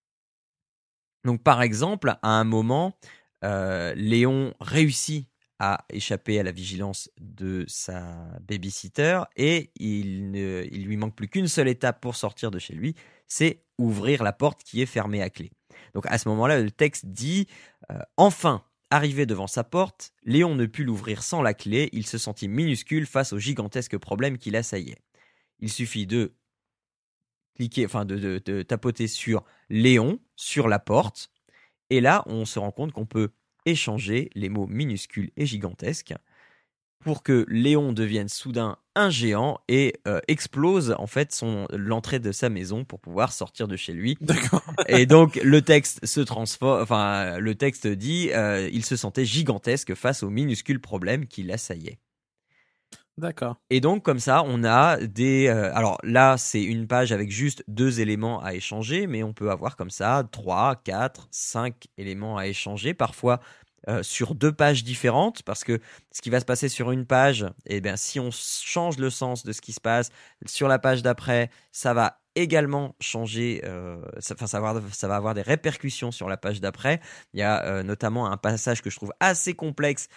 [1.23, 2.97] Donc, par exemple, à un moment,
[3.43, 5.29] euh, Léon réussit
[5.59, 11.67] à échapper à la vigilance de sa babysitter et il, lui manque plus qu'une seule
[11.67, 12.95] étape pour sortir de chez lui,
[13.27, 15.51] c'est ouvrir la porte qui est fermée à clé.
[15.93, 17.47] Donc à ce moment-là, le texte dit
[17.91, 22.17] euh, Enfin, arrivé devant sa porte, Léon ne put l'ouvrir sans la clé, il se
[22.17, 25.01] sentit minuscule face au gigantesque problème qui l'assaillait.
[25.59, 26.35] Il suffit de
[27.55, 31.31] cliquer, enfin de tapoter sur Léon, sur la porte,
[31.89, 33.31] et là, on se rend compte qu'on peut
[33.67, 36.13] échanger les mots minuscules et gigantesques
[36.99, 42.31] pour que Léon devienne soudain un géant et euh, explose en fait son l'entrée de
[42.31, 44.17] sa maison pour pouvoir sortir de chez lui.
[44.19, 44.63] D'accord.
[44.87, 49.93] Et donc le texte se transforme, enfin le texte dit, euh, il se sentait gigantesque
[49.93, 51.99] face au minuscule problème qui l'assaillait.
[53.17, 53.55] D'accord.
[53.71, 55.47] Et donc comme ça, on a des.
[55.47, 59.49] euh, alors là, c'est une page avec juste deux éléments à échanger, mais on peut
[59.49, 63.39] avoir comme ça trois, quatre, cinq éléments à échanger, parfois
[63.89, 65.79] euh, sur deux pages différentes, parce que
[66.11, 69.43] ce qui va se passer sur une page, eh bien, si on change le sens
[69.43, 70.11] de ce qui se passe
[70.45, 76.11] sur la page d'après, ça va également changer, euh, ça, ça, va avoir, des répercussions
[76.11, 77.01] sur la page d'après.
[77.33, 80.07] Il y a notamment un passage que je trouve assez complexe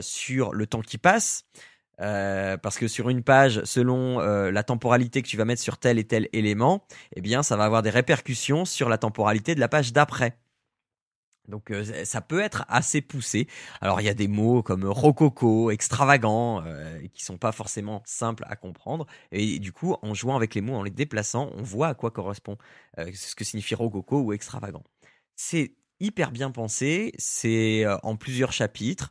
[0.00, 1.44] sur le temps qui passe.
[2.00, 5.78] Euh, parce que sur une page, selon euh, la temporalité que tu vas mettre sur
[5.78, 6.84] tel et tel élément,
[7.16, 10.36] eh bien, ça va avoir des répercussions sur la temporalité de la page d'après.
[11.48, 13.48] Donc, euh, ça peut être assez poussé.
[13.80, 18.44] Alors, il y a des mots comme rococo, extravagant, euh, qui sont pas forcément simples
[18.48, 19.06] à comprendre.
[19.32, 22.10] Et du coup, en jouant avec les mots, en les déplaçant, on voit à quoi
[22.10, 22.58] correspond
[22.98, 24.84] euh, ce que signifie rococo ou extravagant.
[25.36, 27.12] C'est hyper bien pensé.
[27.18, 29.10] C'est euh, en plusieurs chapitres.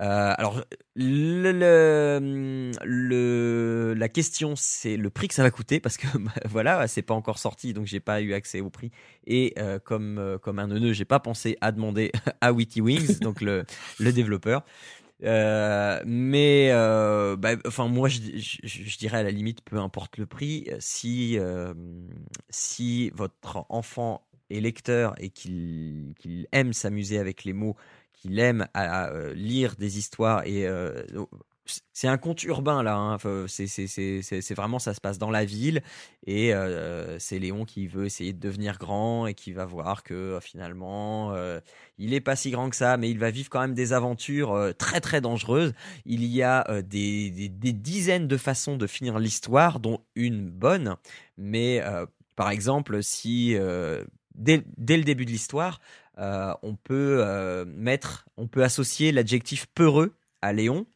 [0.00, 0.62] Euh, alors,
[0.94, 6.32] le, le- le- la question, c'est le prix que ça va coûter parce que bah,
[6.44, 8.90] voilà, c'est pas encore sorti, donc j'ai pas eu accès au prix.
[9.26, 13.18] Et euh, comme euh, comme un neuneu, j'ai pas pensé à demander à Witty Wings,
[13.20, 13.64] donc le,
[13.98, 14.64] le développeur.
[15.22, 16.70] Mais
[17.38, 21.38] bah, enfin moi je, je, je dirais à la limite peu importe le prix si
[22.50, 27.76] si votre enfant est lecteur et qu'il qu'il aime s'amuser avec les mots
[28.26, 31.02] qu'il aime à, euh, lire des histoires et euh,
[31.92, 32.96] c'est un conte urbain là.
[32.96, 33.18] Hein.
[33.48, 35.82] C'est vraiment ça se passe dans la ville
[36.24, 40.38] et euh, c'est Léon qui veut essayer de devenir grand et qui va voir que
[40.40, 41.34] finalement
[41.98, 44.72] il est pas si grand que ça, mais il va vivre quand même des aventures
[44.78, 45.72] très très dangereuses.
[46.04, 50.94] Il y a des, dizaines de façons de finir l'histoire, dont une bonne.
[51.36, 51.82] Mais
[52.36, 53.56] par exemple, si
[54.36, 54.62] dès
[54.96, 55.80] le début de l'histoire
[56.18, 60.86] euh, on peut euh, mettre, on peut associer l'adjectif peureux à Léon.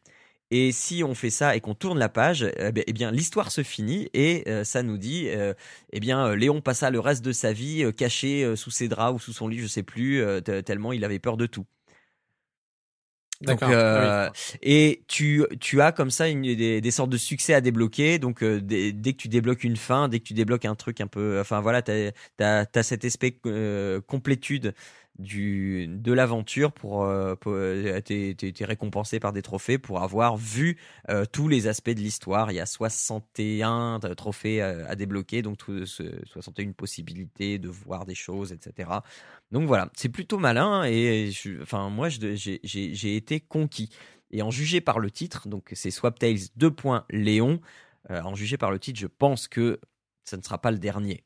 [0.51, 3.51] Et si on fait ça et qu'on tourne la page, eh bien, eh bien, l'histoire
[3.51, 5.29] se finit et euh, ça nous dit,
[5.93, 9.33] eh bien, Léon passa le reste de sa vie caché sous ses draps ou sous
[9.33, 11.65] son lit, je sais plus, te- tellement il avait peur de tout.
[13.41, 17.53] Donc, euh, Ah et tu, tu as comme ça une, des, des sortes de succès
[17.55, 18.19] à débloquer.
[18.19, 21.01] Donc, euh, dès, dès que tu débloques une fin, dès que tu débloques un truc
[21.01, 21.39] un peu.
[21.39, 21.91] Enfin, voilà, tu
[22.39, 24.75] as, cet aspect euh, complétude
[25.19, 27.03] du, de l'aventure pour.
[27.03, 30.77] Euh, pour euh, t'es, récompensé par des trophées pour avoir vu
[31.09, 32.51] euh, tous les aspects de l'histoire.
[32.51, 38.15] Il y a 61 trophées à, débloquer, donc tout, ce- 61 possibilités de voir des
[38.15, 38.89] choses, etc.
[39.51, 43.89] Donc voilà, c'est plutôt malin et je- enfin moi j'ai j'ai- été conquis.
[44.31, 46.73] Et en jugé par le titre, donc c'est Swaptails 2.
[47.09, 47.59] Léon,
[48.09, 49.79] en jugé par le titre, je pense que
[50.23, 51.25] ça ne sera pas le dernier.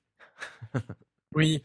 [1.36, 1.62] Oui,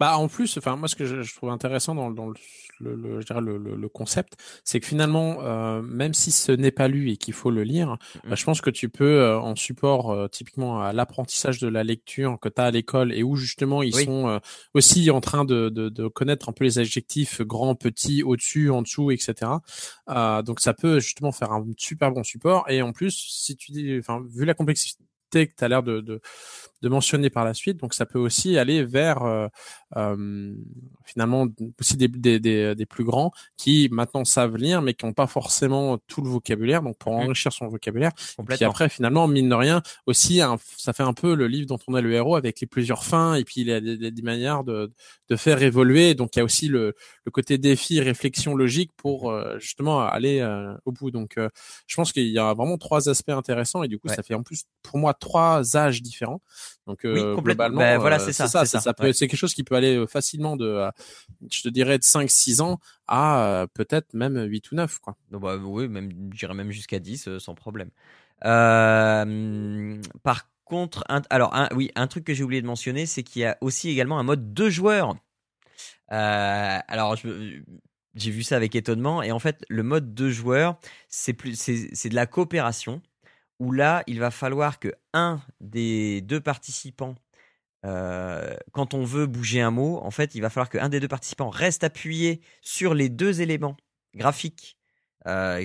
[0.00, 2.34] bah en plus, enfin moi ce que je, je trouve intéressant dans, dans le,
[2.80, 6.88] le, le- je dirais le, concept, c'est que finalement, euh, même si ce n'est pas
[6.88, 8.30] lu et qu'il faut le lire, Mhm.
[8.30, 11.84] bah, je pense que tu peux euh, en support euh, typiquement à l'apprentissage de la
[11.84, 14.04] lecture que tu as à l'école et où justement ils Oui.
[14.04, 14.38] sont euh,
[14.74, 18.82] aussi en train de, de, de connaître un peu les adjectifs grand, petit, au-dessus, en
[18.82, 19.62] dessous, etc.
[20.08, 23.70] Euh, donc ça peut justement faire un super bon support et en plus si tu
[23.70, 24.98] dis, enfin vu la complexité
[25.32, 26.20] que tu as l'air de, de
[26.82, 27.78] de mentionner par la suite.
[27.78, 29.46] Donc ça peut aussi aller vers euh,
[29.96, 30.54] euh,
[31.04, 31.46] finalement
[31.80, 35.26] aussi des, des, des, des plus grands qui maintenant savent lire mais qui n'ont pas
[35.26, 36.82] forcément tout le vocabulaire.
[36.82, 37.16] Donc pour Mm.
[37.24, 38.12] enrichir son vocabulaire.
[38.14, 38.70] Puis Complètement.
[38.70, 41.96] après finalement mine de rien aussi un- ça fait un peu le livre dont on
[41.96, 44.92] est le héros avec les plusieurs fins et puis il y a des, manières de,
[45.28, 46.14] de faire évoluer.
[46.14, 50.40] Donc il y a aussi le, le côté défi, réflexion logique pour euh, justement aller
[50.40, 51.10] euh, au bout.
[51.10, 51.48] Donc euh,
[51.86, 54.16] je pense qu'il y a vraiment trois aspects intéressants et du coup Ouais.
[54.16, 56.40] ça fait en plus pour moi trois âges différents.
[56.86, 57.42] Donc euh, Oui, complètement.
[57.68, 59.12] globalement, Ben, voilà, euh, c'est ça, c'est ça, ouais.
[59.12, 60.90] c'est quelque chose qui peut aller euh, facilement de, euh,
[61.50, 64.98] je te dirais, de 5-6 ans à euh, peut-être même 8 ou 9.
[65.00, 65.16] Quoi.
[65.30, 67.90] Donc, bah, oui, même, j'irais même jusqu'à 10 euh, sans problème.
[68.44, 73.22] Euh, par contre, un, alors, un, oui, un truc que j'ai oublié de mentionner, c'est
[73.22, 75.14] qu'il y a aussi également un mode deux joueurs.
[76.12, 77.16] Euh, alors,
[78.14, 79.22] j'ai vu ça avec étonnement.
[79.22, 83.00] Et en fait, le mode deux joueurs, c'est plus, c'est de la coopération
[83.62, 87.14] où là, il va falloir que un des deux participants,
[87.86, 91.06] euh, quand on veut bouger un mot, en fait, il va falloir qu'un des deux
[91.06, 93.76] participants reste appuyé sur les deux éléments
[94.16, 94.78] graphiques
[95.28, 95.64] euh,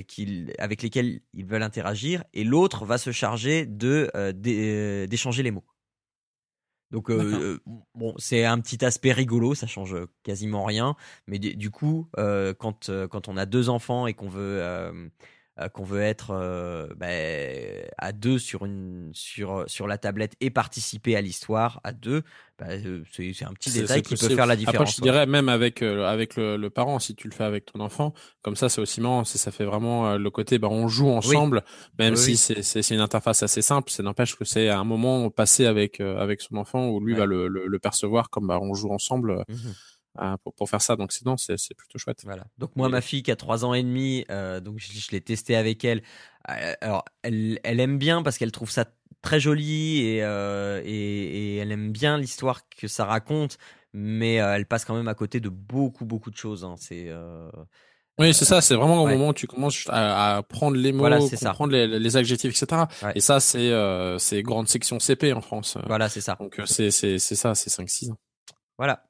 [0.59, 5.49] avec lesquels ils veulent interagir, et l'autre va se charger de euh, d'é- d'échanger les
[5.49, 5.65] mots.
[6.91, 7.59] Donc euh,
[7.95, 10.95] bon, c'est un petit aspect rigolo, ça change quasiment rien,
[11.25, 14.61] mais du, coup, quand quand on a deux enfants et qu'on veut
[15.59, 20.49] euh, qu'on veut être euh, ben, à deux sur une sur sur la tablette et
[20.49, 22.23] participer à l'histoire à deux,
[22.59, 24.95] ben, euh, c'est un petit détail qui peut faire la Après, différence.
[24.95, 25.11] je ouais.
[25.11, 28.55] dirais même avec avec le, le parent, si tu le fais avec ton enfant, comme
[28.55, 29.23] ça, c'est aussi marrant.
[29.23, 31.63] Ça fait vraiment le côté, bah, on joue ensemble,
[31.99, 32.63] même Oui, si oui.
[32.63, 33.89] c'est une interface assez simple.
[33.91, 37.19] Ça n'empêche que c'est à un moment passé avec avec son enfant où lui Ouais.
[37.19, 39.73] va le, le, le percevoir comme bah, on joue ensemble Mhm.
[40.43, 40.95] Pour, pour faire ça.
[40.95, 42.21] Donc sinon, c'est c'est plutôt chouette.
[42.23, 42.45] Voilà.
[42.57, 45.11] Donc moi, Et- ma fille qui a 3 ans et demi, euh, donc je, je
[45.11, 46.01] l'ai testé avec elle.
[46.49, 48.85] Euh, Alors, elle, elle aime bien parce qu'elle trouve ça
[49.21, 53.57] très joli et, euh, et, et elle aime bien l'histoire que ça raconte,
[53.93, 56.63] mais euh, elle passe quand même à côté de beaucoup, beaucoup de choses.
[56.63, 56.75] hein.
[56.77, 57.49] C'est euh,
[58.19, 58.61] Oui, c'est ça.
[58.61, 61.87] C'est vraiment au moment où tu commences à, à prendre les mots, Voilà, comprendre les,
[61.99, 62.83] les adjectifs, etc.
[63.03, 63.11] Ouais.
[63.15, 65.77] Et ça, c'est euh, c'est grande section CP en France.
[65.87, 66.35] voilà, c'est ça.
[66.39, 68.17] Donc c'est c'est c'est ça, c'est 5-6 ans.
[68.77, 69.03] Voilà,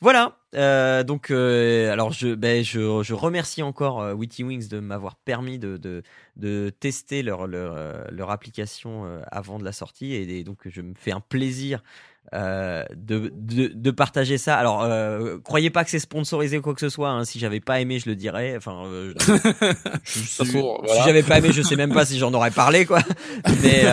[0.00, 0.36] voilà.
[0.56, 5.60] Euh, donc, euh, alors je, ben, je, je remercie encore euh, Wings de m'avoir permis
[5.60, 6.02] de, de,
[6.36, 10.94] de tester leur, leur, euh, leur application avant de la sortie et donc je me
[10.94, 11.82] fais un plaisir
[12.34, 14.56] euh, de, de, de partager ça.
[14.56, 17.10] Alors, euh, croyez pas que c'est sponsorisé ou quoi que ce soit.
[17.10, 17.24] hein.
[17.24, 18.54] Si j'avais pas aimé, je le dirais.
[18.56, 19.32] Enfin, euh, je-
[20.04, 20.52] je- Ça si,
[21.04, 23.00] j'avais pas aimé, je sais même pas si j'en aurais parlé, quoi.
[23.62, 23.84] Mais,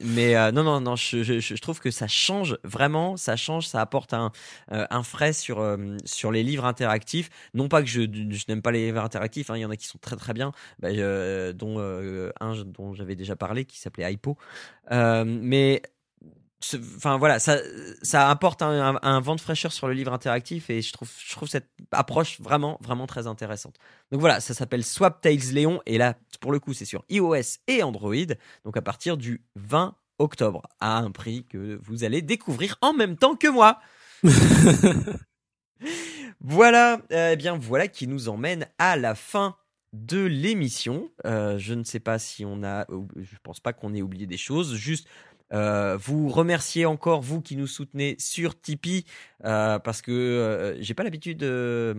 [0.00, 0.96] mais non, non, non.
[0.96, 3.16] Je, trouve que ça change vraiment.
[3.16, 3.66] Ça change.
[3.66, 4.32] Ça apporte un,
[4.70, 5.64] un frais sur
[6.04, 7.28] sur les livres interactifs.
[7.54, 9.50] Non pas que je, je n'aime pas les livres interactifs.
[9.50, 9.56] hein.
[9.56, 10.52] Il y en a qui sont très très bien.
[10.80, 10.88] Bah,
[11.52, 11.78] dont
[12.40, 14.36] un dont j'avais déjà parlé qui s'appelait Hypo.
[14.90, 15.82] Mais
[16.96, 17.58] enfin voilà, ça,
[18.02, 21.10] ça apporte un, un- un vent de fraîcheur sur le livre interactif et je trouve,
[21.24, 23.76] je trouve cette approche vraiment, vraiment très intéressante.
[24.12, 27.58] Donc voilà, ça s'appelle Swap Tales Léon et là, pour le coup, c'est sur iOS
[27.66, 28.14] et Android,
[28.64, 33.16] donc à partir du 20 octobre, à un prix que vous allez découvrir en même
[33.16, 33.80] temps que moi.
[36.40, 39.56] Voilà, eh bien voilà qui nous emmène à la fin
[39.92, 41.10] de l'émission.
[41.26, 42.86] Euh, je ne sais pas si on a,
[43.16, 44.74] je pense pas qu'on ait oublié des choses.
[44.76, 45.06] Juste
[45.52, 49.04] Euh, vous remercier encore vous qui nous soutenez sur Tipeee
[49.44, 51.96] euh, parce que euh, j'ai pas l'habitude de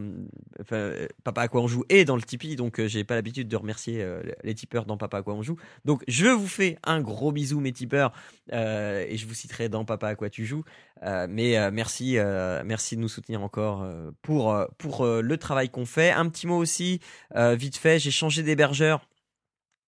[0.62, 0.94] enfin,
[1.26, 4.08] Papa à quoi on joue est dans le Tipeee donc j'ai pas l'habitude de remercier
[4.44, 7.60] les tipeurs dans Papa à quoi on joue donc je vous fais un gros bisou
[7.60, 8.14] mes tipeurs
[8.54, 10.64] et je vous citerai dans Papa à quoi tu joues.
[11.02, 12.18] Mais merci
[12.66, 13.86] merci de nous soutenir encore
[14.22, 16.12] pour pour le travail qu'on fait.
[16.12, 17.00] Un petit mot aussi
[17.36, 19.08] vite fait j'ai changé d'hébergeur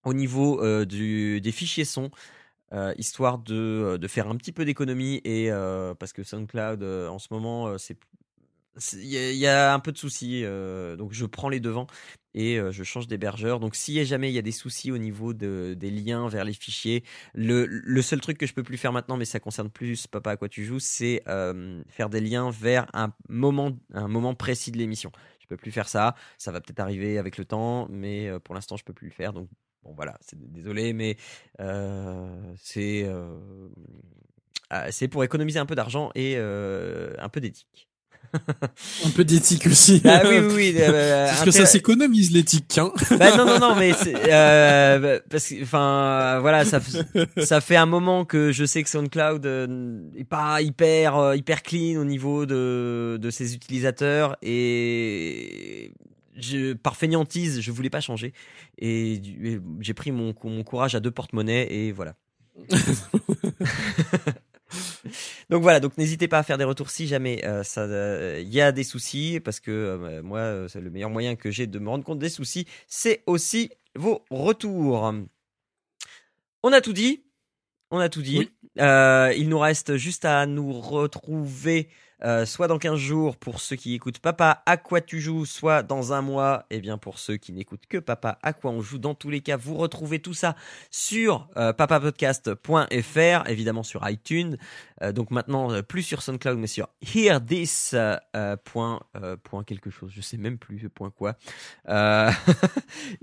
[0.04, 2.10] au niveau du, des fichiers son
[2.74, 6.82] euh, histoire de, euh, de faire un petit peu d'économie et euh, parce que SoundCloud
[6.82, 7.96] en ce moment c'est
[8.92, 9.06] il
[9.36, 10.42] y, a- un peu de soucis
[10.98, 11.86] donc je prends les devants
[12.34, 13.60] et je change d'hébergeur.
[13.60, 16.52] Donc si jamais il y a des soucis au niveau de, des liens vers les
[16.54, 17.04] fichiers
[17.34, 20.32] le, le seul truc que je peux plus faire maintenant mais ça concerne plus papa
[20.32, 21.22] à quoi tu joues c'est
[21.88, 25.12] faire des liens vers un moment un moment précis de l'émission.
[25.40, 28.76] Je peux plus faire ça ça va peut-être arriver avec le temps mais pour l'instant
[28.76, 29.32] je peux plus le faire.
[29.32, 29.48] Donc
[29.84, 31.16] bon voilà c'est désolé mais
[31.60, 32.26] euh,
[32.60, 33.38] c'est euh,
[34.70, 37.88] ah, c'est pour économiser un peu d'argent et euh, un peu d'éthique
[39.04, 40.02] Un peu d'éthique aussi.
[40.06, 42.90] ah oui oui, oui euh, Parce que ça s'économise l'éthique, hein.
[43.18, 46.80] bah non non non mais euh, parce que enfin voilà ça
[47.36, 49.46] ça fait un moment que je sais que SoundCloud
[50.16, 55.92] est pas hyper hyper clean au niveau de de ses utilisateurs et
[56.36, 58.32] je, par fainéantise je voulais pas changer
[58.78, 59.20] et,
[59.80, 62.16] j'ai pris mon mon courage à deux porte-monnaie et voilà
[65.50, 68.52] donc voilà, donc n'hésitez pas à faire des retours si jamais euh, ça, euh, il
[68.52, 71.66] y a des soucis, parce que euh, moi, euh, c'est le meilleur moyen que j'ai
[71.66, 75.12] de me rendre compte des soucis, c'est aussi vos retours.
[76.62, 77.24] On a tout dit,
[77.90, 78.38] on a tout dit.
[78.38, 78.50] Oui.
[78.80, 81.88] Euh, il nous reste juste à nous retrouver.
[82.22, 85.82] Euh, soit dans 15 jours pour ceux qui écoutent Papa à quoi tu joues, soit
[85.82, 88.98] dans un mois, et bien pour ceux qui n'écoutent que Papa à quoi on joue.
[88.98, 90.56] Dans tous les cas, vous retrouvez tout ça
[90.90, 94.56] sur euh, papapodcast.fr, évidemment sur iTunes,
[95.02, 99.00] euh, donc maintenant plus sur SoundCloud mais sur hearthis euh, euh, point,
[99.42, 101.36] point chose, je sais même plus point quoi,
[101.88, 102.30] euh,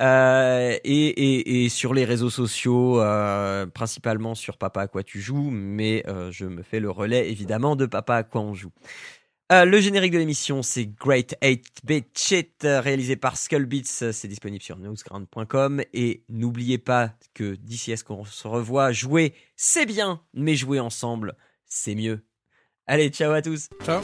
[0.00, 6.04] euh, et, sur les réseaux sociaux euh, principalement sur Papa à quoi tu joues mais
[6.08, 8.72] euh, je me fais le relais évidemment de Papa à quoi on joue
[9.50, 14.10] le générique de l'émission, c'est Great 8-Bit Shit, réalisé par Skullbeats.
[14.10, 15.80] C'est disponible sur newsground.com.
[15.92, 20.80] Et n'oubliez pas que d'ici à ce qu'on se revoit, jouer, c'est bien, mais jouer
[20.80, 21.36] ensemble,
[21.66, 22.24] c'est mieux.
[22.88, 24.02] Allez, ciao à tous Ciao.